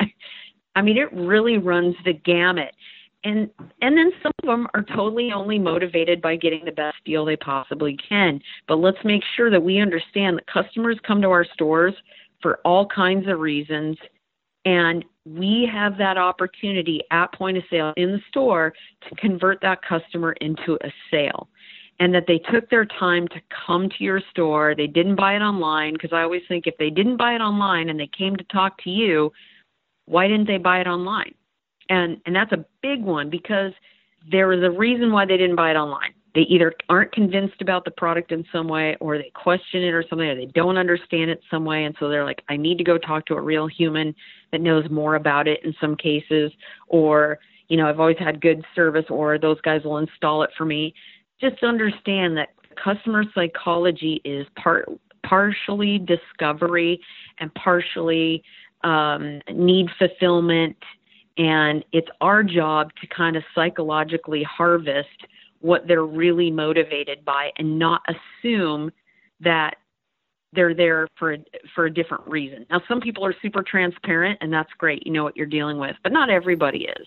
I 0.74 0.82
mean, 0.82 0.96
it 0.96 1.12
really 1.12 1.58
runs 1.58 1.96
the 2.04 2.12
gamut. 2.12 2.74
And 3.22 3.50
and 3.82 3.98
then 3.98 4.12
some 4.22 4.32
of 4.42 4.46
them 4.46 4.66
are 4.72 4.82
totally 4.82 5.30
only 5.30 5.58
motivated 5.58 6.22
by 6.22 6.36
getting 6.36 6.64
the 6.64 6.72
best 6.72 6.96
deal 7.04 7.24
they 7.24 7.36
possibly 7.36 7.98
can. 8.08 8.40
But 8.66 8.76
let's 8.76 9.04
make 9.04 9.22
sure 9.36 9.50
that 9.50 9.62
we 9.62 9.78
understand 9.78 10.38
that 10.38 10.46
customers 10.46 10.98
come 11.06 11.20
to 11.20 11.28
our 11.28 11.44
stores 11.52 11.94
for 12.40 12.60
all 12.64 12.86
kinds 12.86 13.28
of 13.28 13.38
reasons 13.38 13.98
and 14.64 15.04
we 15.24 15.68
have 15.72 15.96
that 15.98 16.18
opportunity 16.18 17.00
at 17.10 17.32
point 17.34 17.56
of 17.56 17.64
sale 17.70 17.92
in 17.96 18.12
the 18.12 18.20
store 18.28 18.72
to 19.08 19.14
convert 19.16 19.60
that 19.62 19.80
customer 19.82 20.32
into 20.40 20.78
a 20.82 20.92
sale 21.10 21.48
and 21.98 22.14
that 22.14 22.24
they 22.26 22.38
took 22.38 22.68
their 22.70 22.86
time 22.86 23.28
to 23.28 23.40
come 23.66 23.88
to 23.90 24.04
your 24.04 24.20
store. 24.30 24.74
They 24.74 24.86
didn't 24.86 25.16
buy 25.16 25.36
it 25.36 25.40
online 25.40 25.92
because 25.92 26.12
I 26.12 26.22
always 26.22 26.42
think 26.48 26.66
if 26.66 26.76
they 26.78 26.90
didn't 26.90 27.18
buy 27.18 27.34
it 27.34 27.40
online 27.40 27.90
and 27.90 28.00
they 28.00 28.08
came 28.16 28.36
to 28.36 28.44
talk 28.44 28.82
to 28.84 28.90
you, 28.90 29.30
why 30.10 30.26
didn't 30.26 30.48
they 30.48 30.58
buy 30.58 30.80
it 30.80 30.88
online? 30.88 31.34
And 31.88 32.20
and 32.26 32.34
that's 32.34 32.52
a 32.52 32.64
big 32.82 33.02
one 33.02 33.30
because 33.30 33.72
there 34.30 34.52
is 34.52 34.62
a 34.62 34.70
reason 34.70 35.12
why 35.12 35.24
they 35.24 35.36
didn't 35.36 35.56
buy 35.56 35.70
it 35.70 35.76
online. 35.76 36.12
They 36.34 36.42
either 36.42 36.74
aren't 36.88 37.12
convinced 37.12 37.60
about 37.60 37.84
the 37.84 37.90
product 37.90 38.30
in 38.30 38.44
some 38.52 38.68
way 38.68 38.96
or 39.00 39.18
they 39.18 39.32
question 39.34 39.82
it 39.82 39.94
or 39.94 40.04
something 40.08 40.28
or 40.28 40.34
they 40.34 40.46
don't 40.46 40.76
understand 40.76 41.30
it 41.30 41.40
some 41.50 41.64
way 41.64 41.84
and 41.84 41.94
so 41.98 42.08
they're 42.08 42.24
like 42.24 42.42
I 42.48 42.56
need 42.56 42.78
to 42.78 42.84
go 42.84 42.98
talk 42.98 43.26
to 43.26 43.34
a 43.34 43.40
real 43.40 43.66
human 43.66 44.14
that 44.52 44.60
knows 44.60 44.88
more 44.90 45.14
about 45.14 45.48
it 45.48 45.64
in 45.64 45.74
some 45.80 45.96
cases 45.96 46.52
or 46.88 47.38
you 47.68 47.76
know 47.76 47.88
I've 47.88 47.98
always 47.98 48.18
had 48.18 48.40
good 48.40 48.64
service 48.76 49.06
or 49.08 49.38
those 49.38 49.60
guys 49.62 49.82
will 49.82 49.98
install 49.98 50.44
it 50.44 50.50
for 50.56 50.64
me 50.64 50.94
just 51.40 51.64
understand 51.64 52.36
that 52.36 52.50
customer 52.82 53.24
psychology 53.34 54.20
is 54.24 54.46
part 54.56 54.88
partially 55.24 55.98
discovery 55.98 57.00
and 57.40 57.52
partially 57.54 58.44
um, 58.82 59.40
need 59.52 59.88
fulfillment 59.98 60.76
and 61.36 61.84
it's 61.92 62.08
our 62.20 62.42
job 62.42 62.90
to 63.00 63.06
kind 63.06 63.36
of 63.36 63.42
psychologically 63.54 64.42
harvest 64.42 65.08
what 65.60 65.86
they're 65.86 66.04
really 66.04 66.50
motivated 66.50 67.24
by 67.24 67.50
and 67.56 67.78
not 67.78 68.02
assume 68.08 68.90
that 69.40 69.76
they're 70.52 70.74
there 70.74 71.06
for 71.18 71.34
a, 71.34 71.38
for 71.74 71.86
a 71.86 71.92
different 71.92 72.26
reason. 72.26 72.66
Now, 72.70 72.82
some 72.88 73.00
people 73.00 73.24
are 73.24 73.34
super 73.40 73.62
transparent, 73.62 74.38
and 74.40 74.52
that's 74.52 74.70
great. 74.76 75.06
You 75.06 75.12
know 75.12 75.24
what 75.24 75.36
you're 75.36 75.46
dealing 75.46 75.78
with, 75.78 75.96
but 76.02 76.12
not 76.12 76.28
everybody 76.28 76.88
is. 76.98 77.06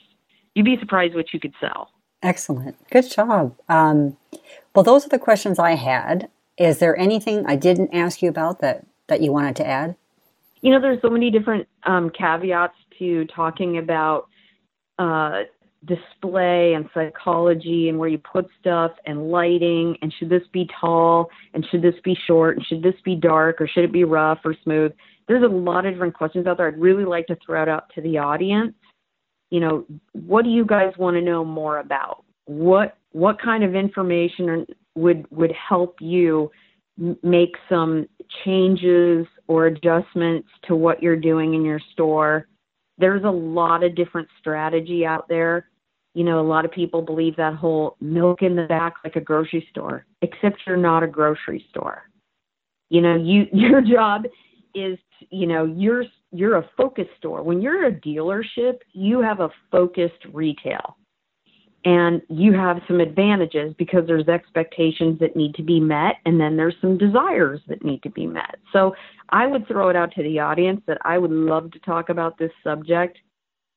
You'd 0.56 0.66
be 0.66 0.78
surprised 0.80 1.14
what 1.14 1.34
you 1.34 1.40
could 1.40 1.54
sell. 1.60 1.90
Excellent. 2.22 2.78
Good 2.90 3.12
job. 3.12 3.56
Um, 3.68 4.18
well, 4.74 4.84
those 4.84 5.06
are 5.06 5.10
the 5.10 5.20
questions 5.20 5.60
I 5.60 5.76
had. 5.76 6.30
Is 6.58 6.80
there 6.80 6.98
anything 6.98 7.46
I 7.46 7.56
didn't 7.56 7.94
ask 7.94 8.22
you 8.22 8.30
about 8.30 8.62
that, 8.62 8.86
that 9.08 9.22
you 9.22 9.32
wanted 9.32 9.58
to 9.58 9.68
add? 9.68 9.96
You 10.63 10.71
know, 10.71 10.80
there's 10.80 11.02
so 11.02 11.10
many 11.10 11.30
different 11.30 11.67
um, 11.84 12.10
caveats 12.17 12.78
to 12.97 13.26
talking 13.26 13.80
about 13.80 14.30
uh, 14.97 15.41
display 15.84 16.73
and 16.73 16.89
psychology 16.93 17.89
and 17.89 17.99
where 17.99 18.08
you 18.08 18.17
put 18.17 18.47
stuff 18.62 18.91
and 19.06 19.30
lighting 19.30 19.97
and 20.02 20.13
should 20.17 20.30
this 20.30 20.43
be 20.54 20.65
tall 20.80 21.30
and 21.54 21.67
should 21.69 21.82
this 21.82 21.95
be 22.06 22.17
short 22.26 22.56
and 22.56 22.65
should 22.65 22.82
this 22.82 22.95
be 23.04 23.13
dark 23.13 23.60
or 23.60 23.67
should 23.67 23.84
it 23.84 23.91
be 23.91 24.06
rough 24.06 24.39
or 24.45 24.56
smooth. 24.63 24.93
There's 25.28 25.43
a 25.43 25.54
lot 25.54 25.86
of 25.86 25.93
different 25.93 26.13
questions 26.13 26.47
out 26.47 26.56
there. 26.56 26.69
I'd 26.69 26.80
really 26.80 27.04
like 27.04 27.28
to 27.28 27.38
throw 27.45 27.62
it 27.62 27.67
out 27.67 27.91
to 27.95 28.02
the 28.02 28.17
audience. 28.17 28.73
You 29.49 29.60
know 29.60 29.86
what 30.13 30.45
do 30.45 30.49
you 30.49 30.65
guys 30.65 30.93
want 30.97 31.15
to 31.15 31.21
know 31.21 31.43
more 31.43 31.80
about? 31.80 32.23
What 32.45 32.97
what 33.12 33.39
kind 33.41 33.65
of 33.65 33.76
information 33.76 34.65
would 34.95 35.28
would 35.30 35.52
help 35.52 35.97
you 35.99 36.49
make 37.21 37.56
some 37.67 38.08
changes 38.45 39.28
or 39.54 39.68
adjustments 39.68 40.48
to 40.68 40.76
what 40.76 41.02
you're 41.02 41.16
doing 41.16 41.54
in 41.54 41.63
your 41.63 41.82
store 41.94 42.48
there's 42.98 43.24
a 43.24 43.30
lot 43.30 43.84
of 43.84 43.96
different 43.96 44.28
strategy 44.39 45.06
out 45.06 45.28
there 45.28 45.68
you 46.13 46.24
know, 46.24 46.39
a 46.39 46.46
lot 46.46 46.66
of 46.66 46.72
people 46.72 47.02
believe 47.02 47.36
that 47.38 47.56
whole 47.56 47.98
milk 48.00 48.42
in 48.42 48.56
the 48.56 48.66
back 48.66 48.96
like 49.04 49.16
a 49.16 49.22
grocery 49.22 49.68
store, 49.72 50.06
except 50.22 50.62
you're 50.68 50.78
not 50.78 51.04
a 51.04 51.08
grocery 51.08 51.66
store. 51.70 52.04
You 52.89 53.02
know, 53.02 53.16
you 53.16 53.48
your 53.54 53.82
job 53.82 54.26
is, 54.76 54.98
you 55.30 55.48
know, 55.48 55.66
you're 55.66 56.06
you're 56.32 56.58
a 56.58 56.70
focus 56.78 57.08
store. 57.18 57.44
When 57.44 57.62
you're 57.62 57.88
a 57.88 57.92
dealership, 57.92 58.80
you 58.92 59.22
have 59.22 59.39
a 59.39 59.50
focused 59.72 60.26
retail. 60.32 60.98
And 61.86 62.22
you 62.30 62.54
have 62.54 62.82
some 62.88 63.02
advantages 63.02 63.74
because 63.78 64.08
there's 64.08 64.30
expectations 64.30 65.19
that 65.19 65.36
need 65.36 65.54
to 65.56 65.63
be 65.63 65.82
met, 65.82 66.15
and 66.26 66.39
then 66.39 66.56
there's 66.56 66.76
some 66.80 66.98
desires 66.98 67.60
that 67.67 67.84
need 67.84 68.02
to 68.04 68.10
be 68.10 68.26
met. 68.26 68.56
So 68.72 68.96
I 69.30 69.48
would 69.48 69.67
throw 69.67 69.89
it 69.89 69.96
out 69.96 70.13
to 70.13 70.24
the 70.24 70.39
audience 70.39 70.82
that 70.88 71.00
I 71.04 71.17
would 71.17 71.32
love 71.32 71.72
to 71.72 71.80
talk 71.80 72.08
about 72.10 72.38
this 72.38 72.52
subject 72.63 73.17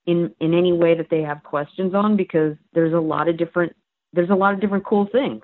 in 0.07 0.33
in 0.40 0.55
any 0.55 0.73
way 0.73 0.95
that 0.95 1.11
they 1.11 1.23
have 1.23 1.42
questions 1.42 1.95
on 1.95 2.16
because 2.16 2.57
there's 2.73 2.95
a 2.95 2.99
lot 2.99 3.29
of 3.29 3.37
different 3.37 3.75
there's 4.12 4.31
a 4.31 4.35
lot 4.35 4.55
of 4.55 4.61
different 4.61 4.85
cool 4.87 5.09
things. 5.11 5.42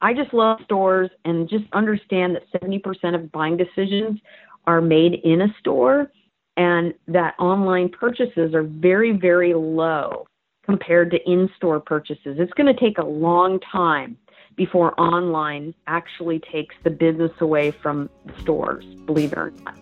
I 0.00 0.14
just 0.14 0.32
love 0.34 0.58
stores 0.64 1.10
and 1.24 1.48
just 1.48 1.64
understand 1.72 2.34
that 2.34 2.60
70% 2.60 3.14
of 3.14 3.30
buying 3.30 3.56
decisions 3.56 4.18
are 4.66 4.80
made 4.80 5.20
in 5.22 5.42
a 5.42 5.54
store 5.60 6.10
and 6.56 6.92
that 7.06 7.34
online 7.38 7.88
purchases 7.88 8.54
are 8.54 8.64
very 8.64 9.12
very 9.12 9.54
low 9.54 10.26
compared 10.64 11.10
to 11.10 11.30
in-store 11.30 11.80
purchases. 11.80 12.36
It's 12.38 12.52
going 12.52 12.72
to 12.74 12.80
take 12.80 12.98
a 12.98 13.04
long 13.04 13.60
time 13.60 14.16
before 14.56 14.98
online 15.00 15.74
actually 15.86 16.40
takes 16.52 16.74
the 16.84 16.90
business 16.90 17.32
away 17.40 17.70
from 17.70 18.08
stores, 18.40 18.84
believe 19.06 19.32
it 19.32 19.38
or 19.38 19.50
not. 19.50 19.78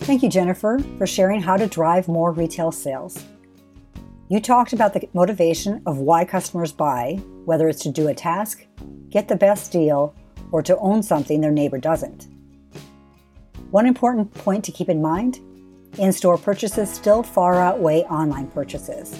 Thank 0.00 0.22
you, 0.22 0.28
Jennifer, 0.28 0.78
for 0.98 1.06
sharing 1.06 1.40
how 1.40 1.56
to 1.56 1.66
drive 1.66 2.08
more 2.08 2.32
retail 2.32 2.72
sales. 2.72 3.24
You 4.28 4.40
talked 4.40 4.72
about 4.72 4.94
the 4.94 5.08
motivation 5.12 5.82
of 5.86 5.98
why 5.98 6.24
customers 6.24 6.72
buy, 6.72 7.20
whether 7.44 7.68
it's 7.68 7.82
to 7.82 7.90
do 7.90 8.08
a 8.08 8.14
task, 8.14 8.64
get 9.08 9.28
the 9.28 9.36
best 9.36 9.72
deal, 9.72 10.14
or 10.52 10.62
to 10.62 10.76
own 10.78 11.02
something 11.02 11.40
their 11.40 11.50
neighbor 11.50 11.78
doesn't. 11.78 12.28
One 13.70 13.86
important 13.86 14.32
point 14.34 14.64
to 14.64 14.72
keep 14.72 14.88
in 14.88 15.02
mind 15.02 15.40
in 15.98 16.12
store 16.12 16.38
purchases 16.38 16.92
still 16.92 17.22
far 17.22 17.56
outweigh 17.56 18.02
online 18.04 18.46
purchases. 18.48 19.18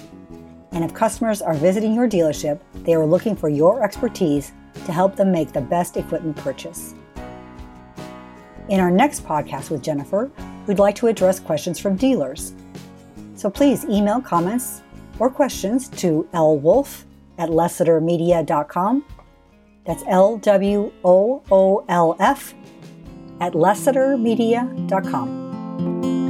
And 0.71 0.83
if 0.83 0.93
customers 0.93 1.41
are 1.41 1.53
visiting 1.53 1.93
your 1.93 2.07
dealership, 2.07 2.59
they 2.83 2.93
are 2.93 3.05
looking 3.05 3.35
for 3.35 3.49
your 3.49 3.83
expertise 3.83 4.53
to 4.85 4.91
help 4.91 5.15
them 5.15 5.31
make 5.31 5.51
the 5.51 5.61
best 5.61 5.97
equipment 5.97 6.37
purchase. 6.37 6.95
In 8.69 8.79
our 8.79 8.91
next 8.91 9.25
podcast 9.25 9.69
with 9.69 9.83
Jennifer, 9.83 10.31
we'd 10.65 10.79
like 10.79 10.95
to 10.95 11.07
address 11.07 11.39
questions 11.39 11.77
from 11.77 11.97
dealers. 11.97 12.53
So 13.35 13.49
please 13.49 13.83
email 13.85 14.21
comments 14.21 14.81
or 15.19 15.29
questions 15.29 15.89
to 15.89 16.27
lwolf 16.33 17.03
at 17.37 17.49
lessitermedia.com. 17.49 19.05
That's 19.85 20.03
L 20.07 20.37
W 20.37 20.91
O 21.03 21.43
O 21.51 21.85
L 21.89 22.15
F 22.19 22.53
at 23.41 23.53
lessitermedia.com. 23.53 26.20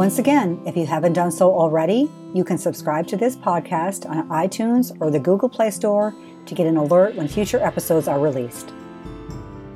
Once 0.00 0.18
again, 0.18 0.58
if 0.64 0.78
you 0.78 0.86
haven't 0.86 1.12
done 1.12 1.30
so 1.30 1.54
already, 1.54 2.10
you 2.32 2.42
can 2.42 2.56
subscribe 2.56 3.06
to 3.06 3.18
this 3.18 3.36
podcast 3.36 4.08
on 4.08 4.26
iTunes 4.30 4.96
or 4.98 5.10
the 5.10 5.18
Google 5.18 5.46
Play 5.46 5.70
Store 5.70 6.14
to 6.46 6.54
get 6.54 6.66
an 6.66 6.78
alert 6.78 7.14
when 7.16 7.28
future 7.28 7.62
episodes 7.62 8.08
are 8.08 8.18
released. 8.18 8.72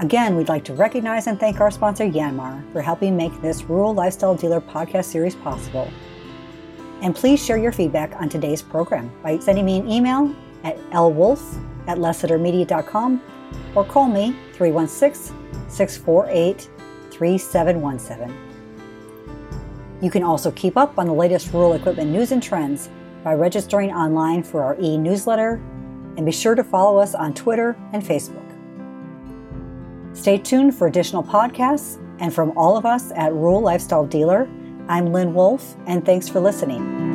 Again, 0.01 0.35
we'd 0.35 0.49
like 0.49 0.65
to 0.65 0.73
recognize 0.73 1.27
and 1.27 1.39
thank 1.39 1.61
our 1.61 1.71
sponsor, 1.71 2.07
Yanmar, 2.07 2.73
for 2.73 2.81
helping 2.81 3.15
make 3.15 3.39
this 3.43 3.65
Rural 3.65 3.93
Lifestyle 3.93 4.35
Dealer 4.35 4.63
podcast 4.63 5.05
series 5.05 5.35
possible. 5.35 5.91
And 7.03 7.15
please 7.15 7.45
share 7.45 7.59
your 7.59 7.73
feedback 7.73 8.19
on 8.19 8.31
today's 8.31 8.63
program 8.63 9.13
by 9.23 9.39
sending 9.41 9.67
me 9.67 9.81
an 9.81 9.91
email 9.91 10.35
at 10.63 10.79
lwolf 10.93 11.43
at 11.87 11.99
lessitermedia.com 11.99 13.21
or 13.75 13.85
call 13.85 14.09
me 14.09 14.35
316 14.55 15.37
648 15.69 16.71
3717. 17.11 18.54
You 20.05 20.11
can 20.11 20.23
also 20.23 20.51
keep 20.51 20.77
up 20.77 20.99
on 20.99 21.07
the 21.07 21.14
latest 21.14 21.51
rural 21.55 21.73
equipment 21.73 22.11
news 22.11 22.31
and 22.31 22.43
trends 22.43 22.90
by 23.23 23.33
registering 23.33 23.90
online 23.90 24.43
for 24.43 24.62
our 24.62 24.79
e 24.79 24.99
newsletter 24.99 25.55
and 26.19 26.27
be 26.27 26.31
sure 26.31 26.55
to 26.55 26.62
follow 26.62 26.99
us 26.99 27.14
on 27.14 27.33
Twitter 27.33 27.75
and 27.95 28.03
Facebook. 28.03 28.45
Stay 30.14 30.37
tuned 30.37 30.75
for 30.75 30.88
additional 30.88 31.23
podcasts, 31.23 31.99
and 32.19 32.35
from 32.35 32.53
all 32.55 32.77
of 32.77 32.85
us 32.85 33.12
at 33.17 33.33
Rural 33.33 33.62
Lifestyle 33.62 34.05
Dealer, 34.05 34.47
I'm 34.90 35.11
Lynn 35.11 35.33
Wolf, 35.33 35.75
and 35.87 36.05
thanks 36.05 36.29
for 36.29 36.38
listening. 36.38 37.13